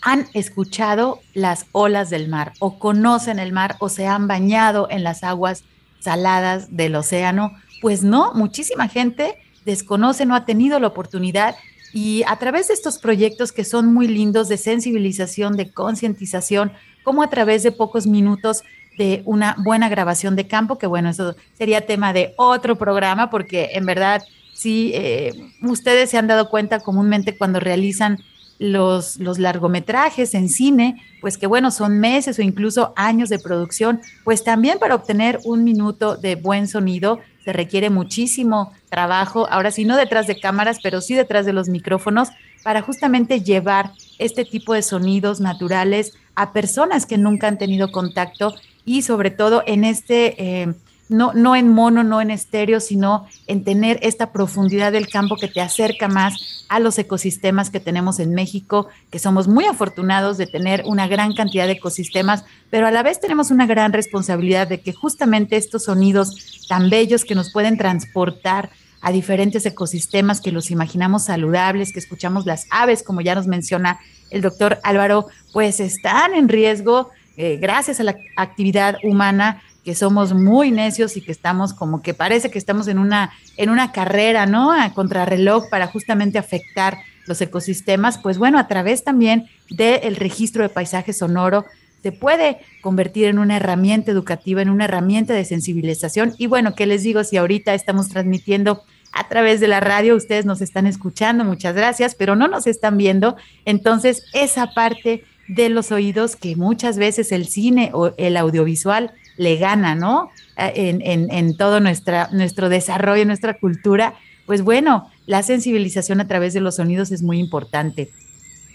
han 0.00 0.28
escuchado 0.34 1.20
las 1.32 1.66
olas 1.72 2.10
del 2.10 2.28
mar 2.28 2.52
o 2.60 2.78
conocen 2.78 3.40
el 3.40 3.52
mar 3.52 3.76
o 3.80 3.88
se 3.88 4.06
han 4.06 4.28
bañado 4.28 4.86
en 4.90 5.02
las 5.02 5.24
aguas 5.24 5.64
saladas 5.98 6.76
del 6.76 6.94
océano. 6.94 7.52
Pues 7.84 8.02
no, 8.02 8.32
muchísima 8.32 8.88
gente 8.88 9.36
desconoce, 9.66 10.24
no 10.24 10.34
ha 10.34 10.46
tenido 10.46 10.80
la 10.80 10.86
oportunidad. 10.86 11.54
Y 11.92 12.22
a 12.26 12.38
través 12.38 12.68
de 12.68 12.72
estos 12.72 12.98
proyectos 12.98 13.52
que 13.52 13.62
son 13.62 13.92
muy 13.92 14.08
lindos 14.08 14.48
de 14.48 14.56
sensibilización, 14.56 15.58
de 15.58 15.70
concientización, 15.70 16.72
como 17.02 17.22
a 17.22 17.28
través 17.28 17.62
de 17.62 17.72
pocos 17.72 18.06
minutos 18.06 18.62
de 18.96 19.20
una 19.26 19.54
buena 19.62 19.90
grabación 19.90 20.34
de 20.34 20.46
campo, 20.46 20.78
que 20.78 20.86
bueno, 20.86 21.10
eso 21.10 21.36
sería 21.58 21.84
tema 21.84 22.14
de 22.14 22.32
otro 22.38 22.78
programa, 22.78 23.28
porque 23.28 23.72
en 23.74 23.84
verdad, 23.84 24.22
sí, 24.54 24.92
eh, 24.94 25.34
ustedes 25.60 26.08
se 26.08 26.16
han 26.16 26.26
dado 26.26 26.48
cuenta 26.48 26.80
comúnmente 26.80 27.36
cuando 27.36 27.60
realizan 27.60 28.18
los, 28.58 29.18
los 29.18 29.38
largometrajes 29.38 30.32
en 30.32 30.48
cine, 30.48 31.02
pues 31.20 31.36
que 31.36 31.46
bueno, 31.46 31.70
son 31.70 31.98
meses 31.98 32.38
o 32.38 32.42
incluso 32.42 32.94
años 32.96 33.28
de 33.28 33.38
producción, 33.38 34.00
pues 34.24 34.42
también 34.42 34.78
para 34.78 34.94
obtener 34.94 35.38
un 35.44 35.64
minuto 35.64 36.16
de 36.16 36.36
buen 36.36 36.66
sonido 36.66 37.20
se 37.44 37.52
requiere 37.52 37.90
muchísimo 37.90 38.72
trabajo, 38.88 39.46
ahora 39.50 39.70
sí 39.70 39.84
no 39.84 39.96
detrás 39.96 40.26
de 40.26 40.40
cámaras, 40.40 40.78
pero 40.82 41.00
sí 41.00 41.14
detrás 41.14 41.44
de 41.44 41.52
los 41.52 41.68
micrófonos, 41.68 42.28
para 42.62 42.80
justamente 42.80 43.42
llevar 43.42 43.92
este 44.18 44.44
tipo 44.44 44.72
de 44.72 44.82
sonidos 44.82 45.40
naturales 45.40 46.14
a 46.34 46.52
personas 46.52 47.04
que 47.04 47.18
nunca 47.18 47.48
han 47.48 47.58
tenido 47.58 47.92
contacto 47.92 48.54
y 48.84 49.02
sobre 49.02 49.30
todo 49.30 49.62
en 49.66 49.84
este... 49.84 50.42
Eh, 50.42 50.74
no, 51.08 51.32
no 51.34 51.54
en 51.54 51.68
mono, 51.68 52.02
no 52.02 52.20
en 52.20 52.30
estéreo, 52.30 52.80
sino 52.80 53.26
en 53.46 53.64
tener 53.64 53.98
esta 54.02 54.32
profundidad 54.32 54.92
del 54.92 55.08
campo 55.08 55.36
que 55.36 55.48
te 55.48 55.60
acerca 55.60 56.08
más 56.08 56.64
a 56.68 56.80
los 56.80 56.98
ecosistemas 56.98 57.70
que 57.70 57.80
tenemos 57.80 58.18
en 58.20 58.34
México, 58.34 58.88
que 59.10 59.18
somos 59.18 59.46
muy 59.46 59.66
afortunados 59.66 60.38
de 60.38 60.46
tener 60.46 60.82
una 60.86 61.06
gran 61.06 61.34
cantidad 61.34 61.66
de 61.66 61.72
ecosistemas, 61.72 62.44
pero 62.70 62.86
a 62.86 62.90
la 62.90 63.02
vez 63.02 63.20
tenemos 63.20 63.50
una 63.50 63.66
gran 63.66 63.92
responsabilidad 63.92 64.66
de 64.66 64.80
que 64.80 64.92
justamente 64.92 65.56
estos 65.56 65.84
sonidos 65.84 66.66
tan 66.68 66.88
bellos 66.88 67.24
que 67.24 67.34
nos 67.34 67.52
pueden 67.52 67.76
transportar 67.76 68.70
a 69.02 69.12
diferentes 69.12 69.66
ecosistemas 69.66 70.40
que 70.40 70.52
los 70.52 70.70
imaginamos 70.70 71.24
saludables, 71.24 71.92
que 71.92 71.98
escuchamos 71.98 72.46
las 72.46 72.66
aves, 72.70 73.02
como 73.02 73.20
ya 73.20 73.34
nos 73.34 73.46
menciona 73.46 73.98
el 74.30 74.40
doctor 74.40 74.78
Álvaro, 74.82 75.26
pues 75.52 75.78
están 75.78 76.34
en 76.34 76.48
riesgo 76.48 77.10
eh, 77.36 77.58
gracias 77.60 78.00
a 78.00 78.04
la 78.04 78.16
actividad 78.36 78.96
humana 79.02 79.62
que 79.84 79.94
somos 79.94 80.32
muy 80.32 80.70
necios 80.70 81.16
y 81.16 81.20
que 81.20 81.32
estamos 81.32 81.74
como 81.74 82.02
que 82.02 82.14
parece 82.14 82.50
que 82.50 82.58
estamos 82.58 82.88
en 82.88 82.98
una, 82.98 83.32
en 83.56 83.70
una 83.70 83.92
carrera, 83.92 84.46
¿no? 84.46 84.72
A 84.72 84.92
contrarreloj 84.94 85.68
para 85.68 85.86
justamente 85.86 86.38
afectar 86.38 86.98
los 87.26 87.40
ecosistemas, 87.40 88.18
pues 88.18 88.38
bueno, 88.38 88.58
a 88.58 88.68
través 88.68 89.04
también 89.04 89.46
del 89.70 90.16
registro 90.16 90.62
de 90.62 90.68
paisaje 90.68 91.12
sonoro 91.12 91.64
se 92.02 92.12
puede 92.12 92.58
convertir 92.82 93.26
en 93.26 93.38
una 93.38 93.56
herramienta 93.56 94.10
educativa, 94.10 94.60
en 94.60 94.68
una 94.68 94.84
herramienta 94.84 95.32
de 95.32 95.44
sensibilización. 95.46 96.34
Y 96.36 96.48
bueno, 96.48 96.74
¿qué 96.74 96.84
les 96.84 97.02
digo? 97.02 97.24
Si 97.24 97.38
ahorita 97.38 97.72
estamos 97.72 98.10
transmitiendo 98.10 98.82
a 99.10 99.26
través 99.28 99.58
de 99.60 99.68
la 99.68 99.80
radio, 99.80 100.14
ustedes 100.14 100.44
nos 100.44 100.60
están 100.60 100.86
escuchando, 100.86 101.44
muchas 101.44 101.74
gracias, 101.74 102.14
pero 102.14 102.36
no 102.36 102.46
nos 102.46 102.66
están 102.66 102.98
viendo. 102.98 103.36
Entonces, 103.64 104.26
esa 104.34 104.74
parte 104.74 105.24
de 105.48 105.70
los 105.70 105.92
oídos 105.92 106.36
que 106.36 106.56
muchas 106.56 106.98
veces 106.98 107.32
el 107.32 107.46
cine 107.46 107.90
o 107.94 108.12
el 108.18 108.36
audiovisual 108.36 109.12
le 109.36 109.56
gana, 109.56 109.94
¿no? 109.94 110.30
En, 110.56 111.30
en 111.30 111.56
todo 111.56 111.80
nuestra, 111.80 112.28
nuestro 112.32 112.68
desarrollo, 112.68 113.24
nuestra 113.24 113.54
cultura. 113.54 114.14
Pues 114.46 114.62
bueno, 114.62 115.10
la 115.26 115.42
sensibilización 115.42 116.20
a 116.20 116.28
través 116.28 116.54
de 116.54 116.60
los 116.60 116.76
sonidos 116.76 117.10
es 117.10 117.22
muy 117.22 117.38
importante. 117.38 118.10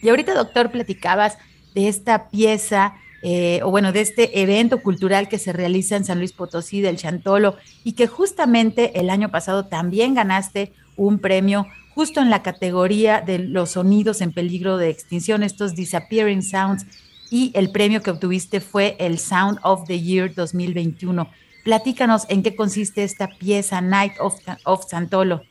Y 0.02 0.10
ahorita, 0.10 0.34
doctor, 0.34 0.72
platicabas 0.72 1.38
de 1.74 1.88
esta 1.88 2.30
pieza 2.30 2.96
eh, 3.22 3.60
o 3.64 3.72
bueno, 3.72 3.92
de 3.92 4.02
este 4.02 4.42
evento 4.42 4.82
cultural 4.82 5.28
que 5.28 5.38
se 5.38 5.52
realiza 5.52 5.98
en 5.98 6.06
San 6.06 6.20
Luis 6.20 6.32
Potosí 6.32 6.80
del 6.80 6.96
Chantolo 6.96 7.58
y 7.84 7.94
que 7.94 8.08
justamente 8.08 8.98
el 9.00 9.10
año 9.10 9.30
pasado 9.30 9.66
también 9.66 10.14
ganaste 10.14 10.72
un 10.96 11.20
premio 11.20 11.68
justo 11.94 12.22
en 12.22 12.30
la 12.30 12.44
categoría 12.44 13.20
de 13.20 13.40
los 13.40 13.72
sonidos 13.72 14.22
en 14.22 14.32
peligro 14.32 14.78
de 14.78 14.90
extinción, 14.90 15.44
estos 15.44 15.76
Disappearing 15.76 16.44
Sounds, 16.44 16.86
y 17.30 17.52
el 17.56 17.72
premio 17.72 18.02
que 18.02 18.12
obtuviste 18.12 18.62
fue 18.62 18.96
el 19.00 19.20
Sound 19.20 19.60
of 19.64 19.88
the 19.88 20.00
Year 20.02 20.34
2021. 20.34 21.30
Platícanos 21.64 22.24
en 22.30 22.44
qué 22.44 22.56
consiste 22.56 23.04
esta 23.04 23.28
pieza 23.28 23.82
Night 23.82 24.14
of, 24.20 24.36
of 24.66 24.90
Santolo. 24.90 25.44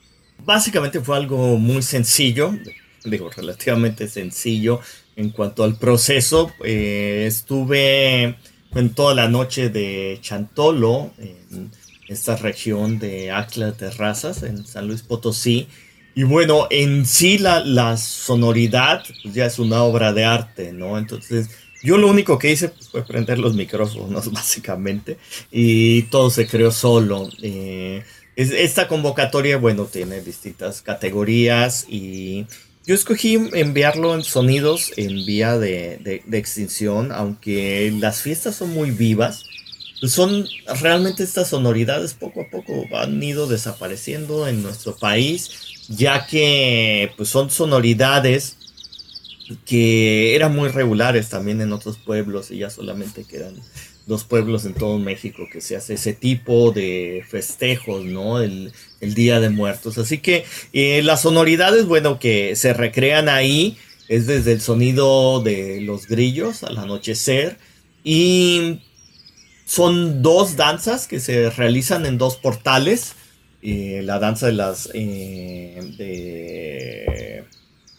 Básicamente 0.45 1.01
fue 1.01 1.17
algo 1.17 1.57
muy 1.59 1.83
sencillo, 1.83 2.55
digo, 3.05 3.31
relativamente 3.31 4.09
sencillo 4.09 4.81
en 5.17 5.31
cuanto 5.31 5.65
al 5.65 5.77
proceso. 5.77 6.53
Eh, 6.65 7.25
estuve 7.27 8.37
en 8.75 8.91
toda 8.95 9.15
la 9.15 9.29
noche 9.29 9.69
de 9.69 10.19
Chantolo, 10.21 11.13
en 11.19 11.71
esta 12.09 12.37
región 12.37 12.99
de 12.99 13.31
Acla 13.31 13.73
Terrazas, 13.73 14.43
en 14.43 14.65
San 14.67 14.87
Luis 14.87 15.03
Potosí. 15.03 15.69
Y 16.15 16.25
bueno, 16.25 16.67
en 16.71 17.07
sí 17.07 17.39
la, 17.39 17.97
sonoridad 17.97 19.05
pues, 19.23 19.35
ya 19.35 19.47
es 19.47 19.59
una 19.59 19.83
obra 19.83 20.13
de 20.13 20.25
arte, 20.25 20.73
¿no? 20.73 20.99
Entonces, 20.99 21.51
yo 21.83 21.99
lo 21.99 22.09
único 22.09 22.39
que 22.39 22.53
hice 22.53 22.71
fue 22.91 23.05
prender 23.05 23.39
los 23.39 23.55
micrófonos, 23.55 24.33
básicamente, 24.33 25.19
y 25.51 26.03
todo 26.03 26.31
se 26.31 26.47
creó 26.47 26.71
solo. 26.71 27.29
Eh, 27.43 28.03
esta 28.37 28.87
convocatoria, 28.87 29.57
bueno, 29.57 29.87
tiene 29.87 30.21
distintas 30.21 30.81
categorías 30.81 31.87
y 31.89 32.47
yo 32.87 32.95
escogí 32.95 33.35
enviarlo 33.53 34.15
en 34.15 34.23
sonidos 34.23 34.93
en 34.97 35.27
vía 35.27 35.59
de, 35.59 36.23
extinción, 36.33 37.11
aunque 37.13 37.93
las 37.99 38.23
fiestas 38.23 38.57
son 38.57 38.71
muy 38.71 38.93
vivas. 38.93 39.45
Son 40.01 40.47
realmente 40.81 41.25
estas 41.25 41.49
sonoridades 41.49 42.15
poco 42.15 42.43
a 42.43 42.49
poco 42.49 42.87
han 42.97 43.21
ido 43.21 43.49
desapareciendo 43.49 44.47
en 44.47 44.63
nuestro 44.63 44.97
país, 44.97 45.51
ya 45.89 46.27
que 46.27 47.11
pues 47.17 47.29
son 47.29 47.51
sonoridades 47.51 48.58
que 49.65 50.35
eran 50.35 50.55
muy 50.55 50.69
regulares 50.69 51.29
también 51.29 51.61
en 51.61 51.73
otros 51.73 51.99
pueblos 51.99 52.51
y 52.51 52.59
ya 52.59 52.71
solamente 52.71 53.25
quedan 53.25 53.55
dos 54.07 54.25
pueblos 54.25 54.65
en 54.65 54.73
todo 54.73 54.99
México 54.99 55.47
que 55.53 55.61
se 55.61 55.77
hace 55.77 55.95
ese 55.95 56.15
tipo 56.15 56.73
de 56.73 57.25
festejos, 57.29 58.05
¿no? 58.05 58.41
El, 58.41 58.73
Día 59.01 59.39
de 59.39 59.51
Muertos. 59.51 59.97
Así 59.99 60.19
que 60.19 60.45
eh, 60.73 61.03
las 61.03 61.23
sonoridades, 61.23 61.87
bueno, 61.87 62.19
que 62.19 62.57
se 62.57 62.73
recrean 62.73 63.29
ahí 63.29 63.77
es 64.09 64.27
desde 64.27 64.53
el 64.53 64.61
sonido 64.61 65.41
de 65.41 65.81
los 65.83 66.09
grillos 66.09 66.65
al 66.65 66.79
anochecer 66.79 67.59
y 68.03 68.81
son 69.67 70.23
dos 70.23 70.57
danzas 70.57 71.07
que 71.07 71.21
se 71.21 71.51
realizan 71.51 72.07
en 72.07 72.17
dos 72.17 72.37
portales. 72.37 73.13
Eh, 73.61 74.01
la 74.03 74.19
danza 74.19 74.47
de 74.47 74.53
las... 74.53 74.89
Eh, 74.95 75.79
de... 75.99 77.45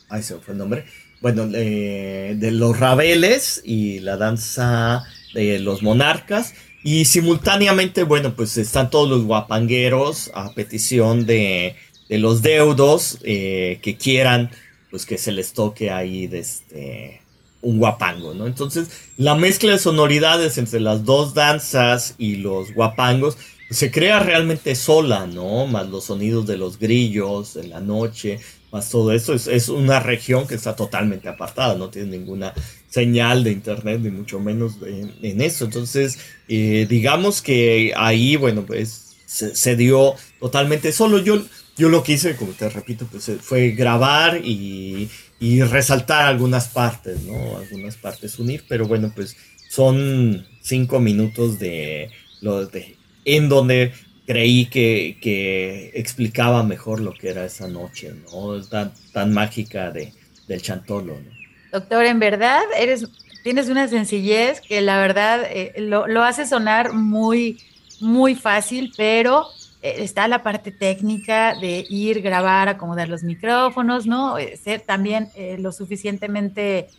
Ay, 0.10 0.24
se 0.24 0.34
me 0.34 0.42
fue 0.42 0.54
el 0.54 0.58
nombre. 0.58 0.86
Bueno, 1.22 1.48
de 1.48 2.50
los 2.52 2.80
rabeles 2.80 3.62
y 3.66 4.00
la 4.00 4.18
danza 4.18 5.06
de 5.34 5.60
los 5.60 5.82
monarcas. 5.82 6.54
Y 6.84 7.06
simultáneamente, 7.06 8.04
bueno, 8.04 8.36
pues 8.36 8.58
están 8.58 8.90
todos 8.90 9.10
los 9.10 9.26
guapangueros 9.26 10.32
a 10.34 10.54
petición 10.54 11.26
de, 11.26 11.76
los 12.10 12.42
deudos 12.42 13.20
eh, 13.24 13.80
que 13.82 13.98
quieran, 13.98 14.50
pues 14.90 15.06
que 15.06 15.18
se 15.18 15.32
les 15.32 15.54
toque 15.54 15.92
ahí 15.92 16.28
de 16.28 16.40
este, 16.40 17.22
un 17.62 17.80
guapango, 17.80 18.34
¿no? 18.34 18.48
Entonces, 18.48 18.90
la 19.18 19.36
mezcla 19.36 19.74
de 19.74 19.80
sonoridades 19.80 20.58
entre 20.58 20.80
las 20.80 21.04
dos 21.04 21.34
danzas 21.34 22.16
y 22.18 22.38
los 22.38 22.74
guapangos 22.74 23.38
se 23.70 23.92
crea 23.92 24.20
realmente 24.20 24.74
sola, 24.74 25.28
¿no? 25.28 25.68
Más 25.68 25.90
los 25.90 26.06
sonidos 26.06 26.48
de 26.48 26.58
los 26.58 26.80
grillos 26.80 27.58
en 27.58 27.70
la 27.70 27.82
noche, 27.82 28.40
más 28.72 28.90
todo 28.90 29.12
eso. 29.12 29.34
Es, 29.34 29.70
una 29.70 30.00
región 30.00 30.48
que 30.48 30.56
está 30.56 30.76
totalmente 30.76 31.28
apartada, 31.30 31.76
no 31.76 31.90
tiene 31.90 32.18
ninguna 32.18 32.54
señal 32.90 33.44
de 33.44 33.52
internet, 33.52 34.00
ni 34.02 34.10
mucho 34.10 34.40
menos 34.40 34.78
en, 34.86 35.42
eso. 35.42 35.66
Entonces, 35.66 36.20
eh, 36.48 36.86
digamos 36.90 37.42
que 37.42 37.94
ahí, 37.96 38.36
bueno, 38.36 38.66
pues 38.66 39.16
se, 39.26 39.76
dio 39.76 40.16
totalmente 40.40 40.92
solo. 40.92 41.20
Yo, 41.20 41.44
yo 41.78 41.90
lo 41.90 42.04
que 42.04 42.14
hice, 42.14 42.36
como 42.36 42.52
te 42.52 42.70
repito, 42.70 43.08
pues 43.10 43.32
fue 43.42 43.72
grabar 43.72 44.42
y, 44.44 45.10
y 45.40 45.62
resaltar 45.62 46.26
algunas 46.26 46.68
partes, 46.68 47.22
¿no? 47.24 47.58
Algunas 47.58 47.96
partes 47.96 48.40
unir, 48.40 48.66
pero 48.68 48.88
bueno, 48.88 49.12
pues 49.16 49.36
son 49.70 50.46
cinco 50.62 51.00
minutos 51.00 51.60
de, 51.60 52.10
lo 52.42 52.66
de 52.66 52.98
en 53.26 53.50
donde 53.50 53.94
creí 54.30 54.68
que, 54.68 55.18
que, 55.20 55.90
explicaba 55.96 56.62
mejor 56.62 57.00
lo 57.00 57.16
que 57.16 57.30
era 57.32 57.46
esa 57.46 57.68
noche, 57.68 58.14
¿no? 58.32 58.62
Tan, 58.62 58.94
tan 59.12 59.34
mágica 59.34 59.90
de, 59.90 60.14
del 60.48 60.62
Chantolo, 60.62 61.16
¿no? 61.16 61.32
Doctor, 61.72 62.06
en 62.06 62.20
verdad 62.20 62.62
eres, 62.78 63.08
tienes 63.44 63.70
una 63.70 63.88
sencillez 63.88 64.62
que 64.62 64.82
la 64.82 65.00
verdad 65.00 65.42
eh, 65.50 65.74
lo, 65.80 66.22
hace 66.22 66.46
sonar 66.46 66.94
muy, 66.94 67.60
muy 68.02 68.36
fácil, 68.36 68.94
pero 68.96 69.48
eh, 69.82 69.96
está 69.98 70.28
la 70.28 70.44
parte 70.44 70.72
técnica 70.72 71.56
de 71.60 71.88
ir, 71.90 72.22
grabar, 72.22 72.70
acomodar 72.70 73.10
los 73.10 73.24
micrófonos, 73.24 74.06
¿no? 74.06 74.38
Eh, 74.38 74.58
ser 74.58 74.82
también 74.82 75.30
lo 75.58 75.72
suficientemente, 75.72 76.90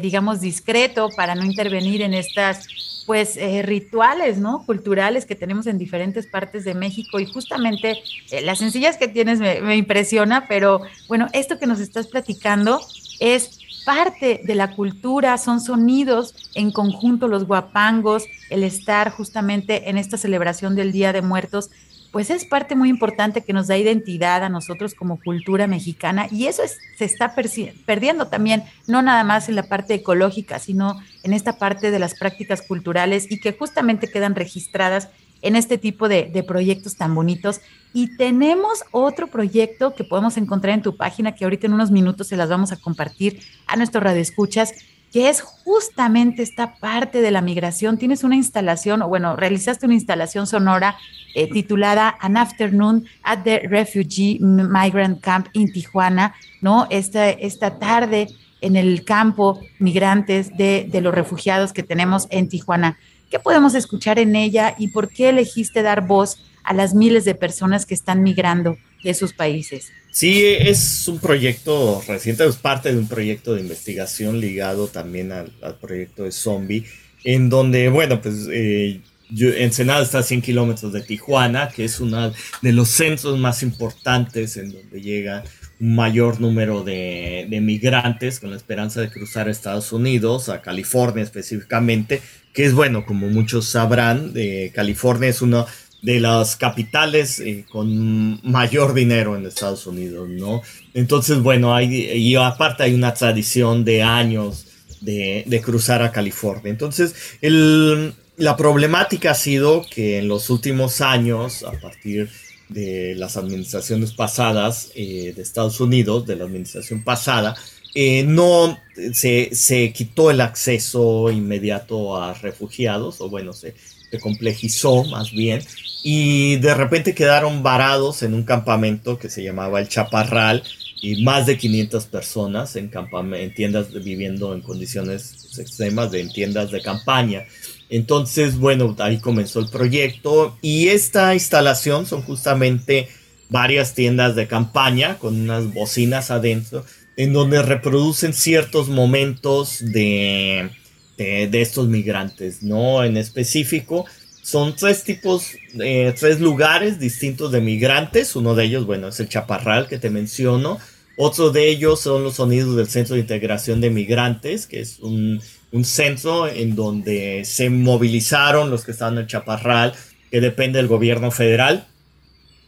digamos, 0.00 0.40
discreto 0.40 1.10
para 1.14 1.34
no 1.34 1.44
intervenir 1.44 2.00
en 2.00 2.14
estas, 2.14 2.99
pues, 3.06 3.38
rituales, 3.64 4.38
¿no? 4.38 4.64
Culturales 4.66 5.26
que 5.26 5.34
tenemos 5.34 5.66
en 5.66 5.78
diferentes 5.78 6.26
partes 6.26 6.64
de 6.64 6.74
México 6.74 7.20
y 7.20 7.26
justamente 7.26 8.02
la 8.42 8.54
sencillez 8.54 8.96
que 8.96 9.08
tienes 9.08 9.40
me, 9.40 9.60
me 9.60 9.76
impresiona, 9.76 10.46
pero 10.48 10.82
bueno, 11.08 11.26
esto 11.32 11.58
que 11.58 11.66
nos 11.66 11.80
estás 11.80 12.06
platicando 12.06 12.80
es 13.20 13.58
parte 13.84 14.40
de 14.44 14.54
la 14.54 14.74
cultura, 14.74 15.38
son 15.38 15.60
sonidos 15.60 16.34
en 16.54 16.70
conjunto, 16.70 17.28
los 17.28 17.46
guapangos, 17.46 18.24
el 18.50 18.62
estar 18.62 19.10
justamente 19.10 19.90
en 19.90 19.98
esta 19.98 20.16
celebración 20.16 20.74
del 20.74 20.92
Día 20.92 21.12
de 21.12 21.22
Muertos, 21.22 21.70
pues 22.10 22.30
es 22.30 22.44
parte 22.44 22.74
muy 22.74 22.88
importante 22.88 23.42
que 23.42 23.52
nos 23.52 23.68
da 23.68 23.76
identidad 23.76 24.42
a 24.42 24.48
nosotros 24.48 24.94
como 24.94 25.20
cultura 25.20 25.66
mexicana 25.66 26.26
y 26.30 26.46
eso 26.46 26.62
se 26.96 27.04
está 27.04 27.34
perdiendo 27.34 28.28
también, 28.28 28.64
no 28.86 29.02
nada 29.02 29.24
más 29.24 29.48
en 29.48 29.56
la 29.56 29.64
parte 29.64 29.94
ecológica, 29.94 30.58
sino 30.58 31.00
en 31.22 31.32
esta 31.32 31.58
parte 31.58 31.90
de 31.90 31.98
las 31.98 32.14
prácticas 32.14 32.62
culturales 32.62 33.30
y 33.30 33.40
que 33.40 33.52
justamente 33.52 34.08
quedan 34.08 34.34
registradas 34.34 35.08
en 35.42 35.56
este 35.56 35.78
tipo 35.78 36.08
de, 36.08 36.44
proyectos 36.46 36.96
tan 36.96 37.14
bonitos. 37.14 37.60
Y 37.92 38.16
tenemos 38.16 38.84
otro 38.90 39.26
proyecto 39.26 39.94
que 39.94 40.04
podemos 40.04 40.36
encontrar 40.36 40.74
en 40.74 40.82
tu 40.82 40.96
página, 40.96 41.34
que 41.34 41.44
ahorita 41.44 41.66
en 41.66 41.72
unos 41.72 41.90
minutos 41.90 42.28
se 42.28 42.36
las 42.36 42.48
vamos 42.48 42.72
a 42.72 42.76
compartir 42.76 43.40
a 43.66 43.76
nuestros 43.76 44.02
radioescuchas, 44.02 44.74
que 45.12 45.28
es 45.28 45.40
justamente 45.40 46.42
esta 46.42 46.76
parte 46.76 47.20
de 47.20 47.30
la 47.30 47.40
migración. 47.40 47.98
Tienes 47.98 48.22
una 48.22 48.36
instalación, 48.36 49.02
o 49.02 49.08
bueno, 49.08 49.36
realizaste 49.36 49.86
una 49.86 49.94
instalación 49.94 50.46
sonora 50.46 50.96
eh, 51.34 51.50
titulada 51.50 52.16
An 52.20 52.36
Afternoon 52.36 53.06
at 53.22 53.40
the 53.42 53.60
Refugee 53.60 54.38
Migrant 54.40 55.20
Camp 55.20 55.48
in 55.52 55.72
Tijuana, 55.72 56.34
¿no? 56.60 56.86
Esta, 56.90 57.28
esta 57.30 57.78
tarde 57.78 58.28
en 58.60 58.76
el 58.76 59.04
campo 59.04 59.60
migrantes 59.78 60.56
de, 60.56 60.86
de 60.90 61.00
los 61.00 61.14
refugiados 61.14 61.72
que 61.72 61.82
tenemos 61.82 62.26
en 62.30 62.48
Tijuana. 62.48 62.98
¿Qué 63.30 63.38
podemos 63.38 63.74
escuchar 63.74 64.18
en 64.18 64.36
ella 64.36 64.74
y 64.78 64.88
por 64.88 65.08
qué 65.08 65.30
elegiste 65.30 65.82
dar 65.82 66.06
voz 66.06 66.44
a 66.62 66.74
las 66.74 66.94
miles 66.94 67.24
de 67.24 67.34
personas 67.34 67.86
que 67.86 67.94
están 67.94 68.22
migrando 68.22 68.76
de 69.02 69.14
sus 69.14 69.32
países? 69.32 69.92
Sí, 70.10 70.44
es 70.44 71.06
un 71.06 71.20
proyecto 71.20 72.02
reciente, 72.06 72.44
es 72.44 72.56
parte 72.56 72.92
de 72.92 72.98
un 72.98 73.06
proyecto 73.06 73.54
de 73.54 73.60
investigación 73.60 74.40
ligado 74.40 74.88
también 74.88 75.30
al, 75.30 75.52
proyecto 75.80 76.24
de 76.24 76.32
Zombie, 76.32 76.84
en 77.22 77.48
donde, 77.48 77.88
bueno, 77.90 78.20
pues 78.20 78.48
eh, 78.50 79.00
Ensenada 79.38 80.02
está 80.02 80.18
a 80.18 80.22
100 80.24 80.42
kilómetros 80.42 80.92
de 80.92 81.02
Tijuana, 81.02 81.68
que 81.68 81.84
es 81.84 82.00
uno 82.00 82.32
de 82.62 82.72
los 82.72 82.88
centros 82.88 83.38
más 83.38 83.62
importantes 83.62 84.56
en 84.56 84.72
donde 84.72 85.00
llega 85.00 85.44
un 85.78 85.94
mayor 85.94 86.40
número 86.40 86.82
de, 86.82 87.46
migrantes 87.62 88.40
con 88.40 88.50
la 88.50 88.56
esperanza 88.56 89.00
de 89.00 89.10
cruzar 89.10 89.46
a 89.46 89.52
Estados 89.52 89.92
Unidos, 89.92 90.48
a 90.48 90.60
California 90.60 91.22
específicamente, 91.22 92.20
que 92.52 92.64
es 92.64 92.74
bueno, 92.74 93.06
como 93.06 93.28
muchos 93.28 93.68
sabrán, 93.68 94.32
de 94.32 94.72
California 94.74 95.28
es 95.28 95.40
uno 95.40 95.66
de 96.02 96.20
las 96.20 96.56
capitales 96.56 97.40
eh, 97.40 97.66
con 97.70 98.40
mayor 98.42 98.94
dinero 98.94 99.36
en 99.36 99.46
Estados 99.46 99.86
Unidos, 99.86 100.28
¿no? 100.28 100.62
Entonces, 100.94 101.40
bueno, 101.40 101.74
hay, 101.74 102.10
y 102.12 102.36
aparte 102.36 102.84
hay 102.84 102.94
una 102.94 103.12
tradición 103.14 103.84
de 103.84 104.02
años 104.02 104.66
de, 105.00 105.62
cruzar 105.64 106.02
a 106.02 106.12
California. 106.12 106.70
Entonces, 106.70 107.14
la 107.40 108.56
problemática 108.56 109.32
ha 109.32 109.34
sido 109.34 109.84
que 109.90 110.18
en 110.18 110.28
los 110.28 110.50
últimos 110.50 111.00
años, 111.00 111.62
a 111.64 111.72
partir 111.72 112.30
de 112.68 113.14
las 113.16 113.36
administraciones 113.36 114.12
pasadas 114.12 114.92
eh, 114.94 115.32
de 115.34 115.42
Estados 115.42 115.80
Unidos, 115.80 116.26
de 116.26 116.36
la 116.36 116.44
administración 116.44 117.02
pasada, 117.02 117.56
eh, 117.94 118.22
no 118.22 118.78
se, 119.12 119.50
se, 119.52 119.92
quitó 119.92 120.30
el 120.30 120.40
acceso 120.40 121.30
inmediato 121.30 122.16
a 122.16 122.34
refugiados, 122.34 123.20
o 123.20 123.28
bueno, 123.28 123.52
se, 123.52 123.74
complejizó 124.20 125.04
más 125.04 125.32
bien, 125.32 125.62
y 126.02 126.56
de 126.56 126.74
repente 126.74 127.14
quedaron 127.14 127.62
varados 127.62 128.22
en 128.22 128.34
un 128.34 128.44
campamento 128.44 129.18
que 129.18 129.28
se 129.30 129.42
llamaba 129.42 129.80
el 129.80 129.88
Chaparral, 129.88 130.62
y 131.02 131.22
más 131.22 131.46
de 131.46 131.56
500 131.56 132.06
personas 132.06 132.76
en, 132.76 132.90
en 133.34 133.54
tiendas 133.54 133.92
viviendo 133.92 134.54
en 134.54 134.60
condiciones 134.60 135.58
extremas, 135.58 136.10
de, 136.10 136.20
en 136.20 136.32
tiendas 136.32 136.70
de 136.70 136.82
campaña. 136.82 137.46
Entonces, 137.88 138.58
bueno, 138.58 138.94
ahí 138.98 139.18
comenzó 139.18 139.60
el 139.60 139.68
proyecto 139.68 140.56
y 140.62 140.88
esta 140.88 141.34
instalación 141.34 142.06
son 142.06 142.22
justamente 142.22 143.08
varias 143.48 143.94
tiendas 143.94 144.36
de 144.36 144.46
campaña 144.46 145.18
con 145.18 145.40
unas 145.40 145.72
bocinas 145.72 146.30
adentro 146.30 146.84
en 147.16 147.32
donde 147.32 147.62
reproducen 147.62 148.32
ciertos 148.32 148.88
momentos 148.88 149.78
de, 149.80 150.70
de, 151.18 151.60
estos 151.60 151.88
migrantes, 151.88 152.62
¿no? 152.62 153.04
En 153.04 153.16
específico, 153.16 154.06
son 154.42 154.74
tres 154.76 155.04
tipos, 155.04 155.52
eh, 155.80 156.14
tres 156.18 156.40
lugares 156.40 156.98
distintos 156.98 157.52
de 157.52 157.60
migrantes. 157.60 158.36
Uno 158.36 158.54
de 158.54 158.64
ellos, 158.64 158.86
bueno, 158.86 159.08
es 159.08 159.20
el 159.20 159.28
chaparral 159.28 159.88
que 159.88 159.98
te 159.98 160.10
menciono. 160.10 160.78
Otro 161.16 161.50
de 161.50 161.68
ellos 161.68 162.00
son 162.00 162.24
los 162.24 162.36
sonidos 162.36 162.76
del 162.76 162.88
Centro 162.88 163.14
de 163.14 163.20
Integración 163.20 163.80
de 163.80 163.90
Migrantes, 163.90 164.66
que 164.66 164.80
es 164.80 165.00
un 165.00 165.40
un 165.72 165.84
centro 165.84 166.48
en 166.48 166.74
donde 166.74 167.42
se 167.44 167.70
movilizaron 167.70 168.70
los 168.70 168.84
que 168.84 168.92
estaban 168.92 169.14
en 169.14 169.20
el 169.20 169.26
Chaparral, 169.26 169.94
que 170.30 170.40
depende 170.40 170.78
del 170.78 170.88
gobierno 170.88 171.30
federal, 171.30 171.86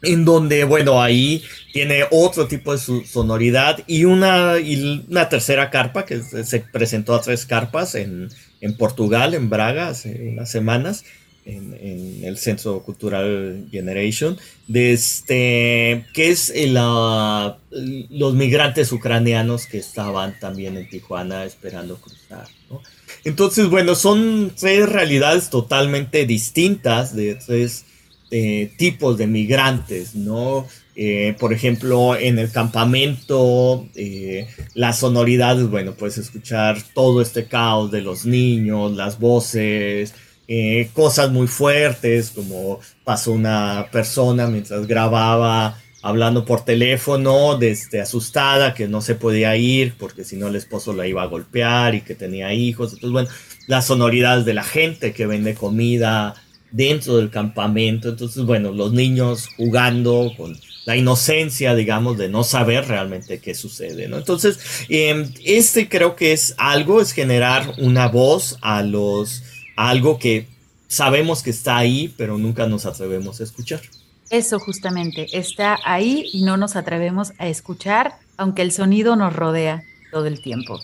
en 0.03 0.25
donde, 0.25 0.65
bueno, 0.65 1.01
ahí 1.01 1.43
tiene 1.73 2.05
otro 2.11 2.49
tipo 2.49 2.73
de 2.73 2.79
sonoridad 2.79 3.83
y 3.87 4.05
una, 4.05 4.59
y 4.59 5.05
una 5.09 5.29
tercera 5.29 5.71
carpa 5.71 6.05
que 6.05 6.21
se 6.23 6.61
presentó 6.61 7.15
a 7.15 7.21
tres 7.21 7.47
carpas 7.47 7.95
en, 7.95 8.29
en 8.61 8.77
Portugal, 8.77 9.35
en 9.35 9.49
Braga, 9.49 9.89
hace 9.89 10.31
unas 10.33 10.51
semanas, 10.51 11.05
en, 11.45 12.21
el 12.25 12.39
Centro 12.39 12.83
Cultural 12.83 13.67
Generation, 13.71 14.39
de 14.69 14.93
este, 14.93 16.07
que 16.13 16.31
es 16.31 16.53
los 16.71 18.35
migrantes 18.35 18.93
ucranianos 18.93 19.67
que 19.67 19.79
estaban 19.79 20.39
también 20.39 20.77
en 20.77 20.89
Tijuana 20.89 21.45
esperando 21.45 21.97
cruzar. 21.97 22.47
Entonces, 23.25 23.69
bueno, 23.69 23.95
son 23.95 24.53
tres 24.59 24.89
realidades 24.89 25.51
totalmente 25.51 26.27
distintas 26.27 27.15
de 27.15 27.35
tres 27.35 27.85
eh, 28.31 28.73
tipos 28.79 29.19
de 29.19 29.27
migrantes, 29.27 30.15
¿no? 30.15 30.67
Eh, 30.95 31.37
por 31.39 31.53
ejemplo, 31.53 32.17
en 32.17 32.39
el 32.39 32.51
campamento, 32.51 33.87
eh, 33.95 34.49
las 34.75 34.99
sonoridades, 34.99 35.69
bueno, 35.69 35.95
puedes 35.95 36.19
escuchar 36.19 36.79
todo 36.95 37.23
este 37.23 37.47
caos 37.47 37.91
de 37.91 38.03
los 38.03 38.27
niños, 38.27 38.93
las 38.93 39.19
voces, 39.19 40.15
eh, 40.55 40.91
cosas 40.93 41.31
muy 41.31 41.47
fuertes, 41.47 42.31
como 42.31 42.79
pasó 43.05 43.33
una 43.33 43.87
persona 43.91 44.49
mientras 44.49 44.87
grababa 44.87 45.79
hablando 46.03 46.45
por 46.45 46.63
teléfono, 46.63 47.57
desde 47.57 48.03
asustada, 48.03 48.75
que 48.75 48.87
no 48.87 49.01
se 49.01 49.15
podía 49.15 49.57
ir 49.57 49.95
porque 49.99 50.25
si 50.25 50.37
no 50.37 50.49
el 50.49 50.57
esposo 50.57 50.93
la 50.93 51.07
iba 51.07 51.23
a 51.23 51.27
golpear 51.27 51.95
y 51.95 52.03
que 52.03 52.15
tenía 52.15 52.53
hijos. 52.53 52.93
Entonces, 52.93 53.13
bueno, 53.13 53.29
las 53.67 53.87
sonoridades 53.87 54.45
de 54.45 54.53
la 54.53 54.63
gente 54.63 55.15
que 55.15 55.25
vende 55.25 55.55
comida 55.55 56.35
dentro 56.71 57.17
del 57.17 57.31
campamento. 57.31 58.11
Entonces, 58.11 58.45
bueno, 58.45 58.73
los 58.73 58.93
niños 58.93 59.49
jugando 59.57 60.33
con 60.37 60.55
la 60.85 60.97
inocencia, 60.97 61.75
digamos, 61.75 62.19
de 62.19 62.29
no 62.29 62.45
saber 62.45 62.89
realmente 62.89 63.39
qué 63.39 63.55
sucede, 63.55 64.07
¿no? 64.07 64.19
Entonces, 64.19 64.59
em, 64.91 65.33
este 65.47 65.89
creo 65.89 66.15
que 66.15 66.33
es 66.33 66.55
algo, 66.59 67.01
es 67.01 67.13
generar 67.13 67.73
una 67.79 68.09
voz 68.09 68.59
a 68.61 68.83
los 68.83 69.45
algo 69.77 70.19
que 70.19 70.49
sabemos 70.89 71.43
que 71.43 71.51
está 71.51 71.77
ahí, 71.77 72.13
pero 72.17 72.39
nunca 72.39 72.67
nos 72.67 72.87
atrevemos 72.87 73.41
a 73.41 73.45
escuchar. 73.45 73.81
Eso 74.31 74.59
justamente, 74.59 75.27
está 75.39 75.79
ahí 75.85 76.27
y 76.33 76.43
no 76.43 76.57
nos 76.57 76.77
atrevemos 76.77 77.33
a 77.39 77.49
escuchar, 77.49 78.15
aunque 78.37 78.63
el 78.63 78.73
sonido 78.73 79.15
nos 79.17 79.35
rodea 79.35 79.83
todo 80.11 80.27
el 80.27 80.41
tiempo. 80.41 80.81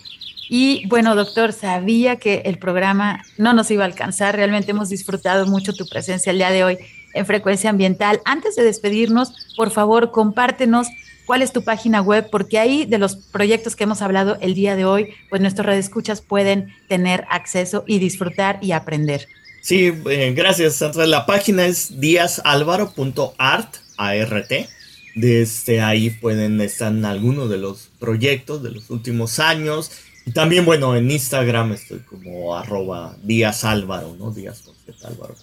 Y 0.49 0.87
bueno, 0.87 1.15
doctor, 1.15 1.53
sabía 1.53 2.15
que 2.17 2.41
el 2.45 2.57
programa 2.57 3.23
no 3.37 3.53
nos 3.53 3.69
iba 3.69 3.83
a 3.83 3.87
alcanzar. 3.87 4.35
Realmente 4.35 4.71
hemos 4.71 4.89
disfrutado 4.89 5.45
mucho 5.45 5.73
tu 5.73 5.87
presencia 5.87 6.31
el 6.31 6.39
día 6.39 6.49
de 6.49 6.63
hoy 6.63 6.77
en 7.13 7.25
Frecuencia 7.25 7.69
Ambiental. 7.69 8.19
Antes 8.25 8.55
de 8.55 8.63
despedirnos, 8.63 9.33
por 9.55 9.69
favor, 9.69 10.11
compártenos 10.11 10.87
cuál 11.29 11.43
es 11.43 11.53
tu 11.53 11.61
página 11.61 12.01
web, 12.01 12.27
porque 12.31 12.57
ahí 12.57 12.87
de 12.87 12.97
los 12.97 13.15
proyectos 13.15 13.75
que 13.75 13.83
hemos 13.83 14.01
hablado 14.01 14.39
el 14.41 14.55
día 14.55 14.75
de 14.75 14.85
hoy, 14.85 15.13
pues 15.29 15.39
nuestros 15.43 15.63
radioescuchas 15.63 16.21
pueden 16.21 16.73
tener 16.87 17.25
acceso 17.29 17.83
y 17.85 17.99
disfrutar 17.99 18.57
y 18.63 18.71
aprender. 18.71 19.27
Sí, 19.61 19.93
eh, 20.09 20.33
gracias, 20.35 20.77
Sandra. 20.77 21.05
La 21.05 21.27
página 21.27 21.67
es 21.67 21.99
diazalvaro.art, 21.99 23.75
A-R-T. 23.97 24.69
Desde 25.13 25.81
ahí 25.81 26.09
pueden 26.09 26.59
estar 26.61 26.91
algunos 27.05 27.47
de 27.47 27.59
los 27.59 27.91
proyectos 27.99 28.63
de 28.63 28.71
los 28.71 28.89
últimos 28.89 29.37
años. 29.37 29.91
Y 30.25 30.31
también, 30.31 30.65
bueno, 30.65 30.95
en 30.95 31.11
Instagram 31.11 31.73
estoy 31.73 31.99
como 31.99 32.57
arroba 32.57 33.15
Díaz 33.21 33.63
¿no? 33.63 34.31
Díaz 34.31 34.63
Álvaro. 35.03 35.35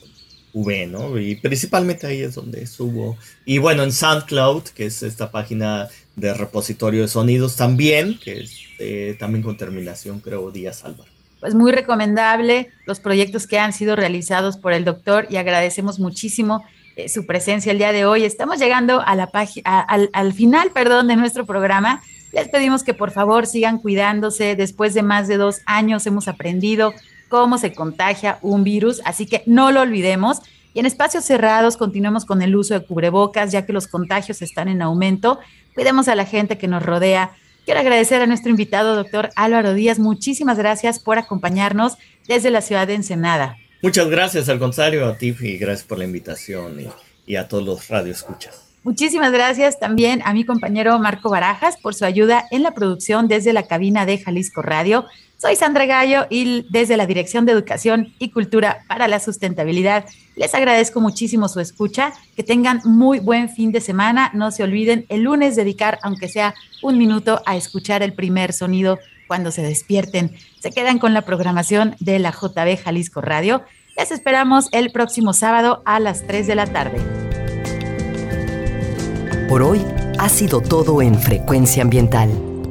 V, 0.57 0.87
¿no? 0.87 1.19
Y 1.19 1.37
principalmente 1.37 2.07
ahí 2.07 2.23
es 2.23 2.35
donde 2.35 2.67
subo. 2.67 3.19
Y 3.45 3.59
bueno, 3.59 3.83
en 3.83 3.93
SoundCloud, 3.93 4.63
que 4.69 4.87
es 4.87 5.03
esta 5.03 5.31
página 5.31 5.89
de 6.17 6.33
repositorio 6.33 7.03
de 7.03 7.09
sonidos 7.09 7.57
también, 7.57 8.19
que 8.19 8.41
es 8.41 8.57
eh, 8.79 9.17
también 9.19 9.43
con 9.43 9.59
terminación, 9.59 10.21
creo, 10.21 10.51
Díaz 10.51 10.83
Álvaro. 10.85 11.11
Pues 11.41 11.55
muy 11.55 11.73
recomendable 11.73 12.71
los 12.87 13.01
proyectos 13.01 13.47
que 13.47 13.59
han 13.59 13.75
sido 13.75 13.97
realizados 13.97 14.57
por 14.57 14.73
el 14.73 14.87
doctor 14.87 15.27
y 15.29 15.37
agradecemos 15.37 15.99
muchísimo 15.99 16.65
eh, 16.97 17.11
su 17.11 17.27
presencia 17.27 17.71
el 17.71 17.77
día 17.77 17.93
de 17.93 18.07
hoy. 18.07 18.25
Estamos 18.25 18.59
llegando 18.59 19.03
a 19.03 19.15
la 19.15 19.27
página, 19.27 19.81
al, 19.81 20.09
al 20.15 20.33
final, 20.33 20.71
perdón, 20.71 21.07
de 21.09 21.17
nuestro 21.17 21.45
programa. 21.45 22.03
Les 22.33 22.49
pedimos 22.49 22.83
que 22.83 22.95
por 22.95 23.11
favor 23.11 23.47
sigan 23.47 23.79
cuidándose. 23.79 24.57
Después 24.57 24.95
de 24.95 25.03
más 25.03 25.29
de 25.29 25.37
dos 25.37 25.59
años 25.67 26.07
hemos 26.07 26.29
aprendido 26.29 26.95
cómo 27.29 27.59
se 27.59 27.74
contagia 27.74 28.39
un 28.43 28.64
virus, 28.64 29.01
así 29.05 29.27
que 29.27 29.43
no 29.47 29.72
lo 29.72 29.81
olvidemos. 29.83 30.41
Y 30.74 30.81
en 30.81 30.87
espacios 30.87 31.24
cerrados 31.24 31.77
continuemos 31.77 32.24
con 32.24 32.43
el 32.43 32.55
uso 32.55 32.74
de 32.74 32.85
cubrebocas, 32.85 33.53
ya 33.53 33.64
que 33.64 33.72
los 33.72 33.89
contagios 33.89 34.43
están 34.43 34.68
en 34.68 34.83
aumento. 34.83 35.39
Cuidemos 35.74 36.09
a 36.09 36.14
la 36.14 36.27
gente 36.27 36.59
que 36.59 36.68
nos 36.68 36.83
rodea. 36.83 37.33
Quiero 37.64 37.81
agradecer 37.81 38.20
a 38.22 38.27
nuestro 38.27 38.51
invitado, 38.51 38.95
doctor 38.95 39.31
Álvaro 39.37 39.74
Díaz. 39.74 39.99
Muchísimas 39.99 40.59
gracias 40.59 40.99
por 40.99 41.18
acompañarnos 41.18 41.97
desde 42.29 42.51
la 42.51 42.61
ciudad 42.61 42.87
de 42.87 42.95
Ensenada. 42.95 43.57
Muchas 43.83 44.09
gracias, 44.09 44.49
al 44.49 44.59
contrario, 44.59 45.07
a 45.07 45.16
ti 45.16 45.35
y 45.41 45.57
gracias 45.57 45.87
por 45.87 45.99
la 45.99 46.05
invitación 46.05 46.81
y, 46.81 46.89
y 47.33 47.37
a 47.37 47.49
todos 47.49 47.64
los 47.64 47.89
radioescuchas. 47.89 48.66
Muchísimas 48.87 49.33
gracias 49.33 49.81
también 49.81 50.22
a 50.24 50.33
mi 50.33 50.45
compañero 50.45 50.97
Marco 51.01 51.29
Barajas 51.29 51.77
por 51.77 51.97
su 51.97 52.05
ayuda 52.05 52.45
en 52.53 52.62
la 52.62 52.72
producción 52.72 53.27
desde 53.27 53.53
la 53.53 53.64
cabina 53.64 54.07
de 54.07 54.18
Jalisco 54.18 54.62
Radio. 54.62 55.07
Soy 55.39 55.55
Sandra 55.55 55.84
Gallo 55.84 56.26
y 56.30 56.66
desde 56.70 56.97
la 56.97 57.07
Dirección 57.07 57.45
de 57.45 57.53
Educación 57.53 58.14
y 58.18 58.30
Cultura 58.30 58.78
para 58.89 59.07
la 59.07 59.20
Sustentabilidad 59.20 60.07
les 60.37 60.55
agradezco 60.55 61.01
muchísimo 61.01 61.49
su 61.49 61.61
escucha. 61.61 62.12
Que 62.37 62.43
tengan 62.43 62.80
muy 62.84 63.18
buen 63.18 63.49
fin 63.49 63.72
de 63.72 63.80
semana. 63.80 64.30
No 64.34 64.51
se 64.51 64.62
olviden 64.62 65.07
el 65.09 65.22
lunes 65.22 65.57
dedicar, 65.57 65.99
aunque 66.03 66.28
sea 66.28 66.55
un 66.82 66.99
minuto, 66.99 67.41
a 67.47 67.57
escuchar 67.57 68.03
el 68.03 68.12
primer 68.12 68.53
sonido 68.53 68.99
cuando 69.26 69.51
se 69.51 69.62
despierten. 69.62 70.37
Se 70.61 70.70
quedan 70.70 70.99
con 70.99 71.14
la 71.14 71.22
programación 71.22 71.97
de 72.01 72.18
la 72.18 72.30
JB 72.30 72.78
Jalisco 72.82 73.22
Radio. 73.22 73.62
Les 73.97 74.11
esperamos 74.11 74.68
el 74.72 74.93
próximo 74.93 75.32
sábado 75.32 75.82
a 75.87 76.01
las 76.01 76.26
3 76.26 76.47
de 76.47 76.55
la 76.55 76.66
tarde. 76.66 76.99
Por 79.49 79.62
hoy 79.62 79.82
ha 80.18 80.28
sido 80.28 80.61
todo 80.61 81.01
en 81.01 81.18
Frecuencia 81.18 81.82
Ambiental 81.82 82.56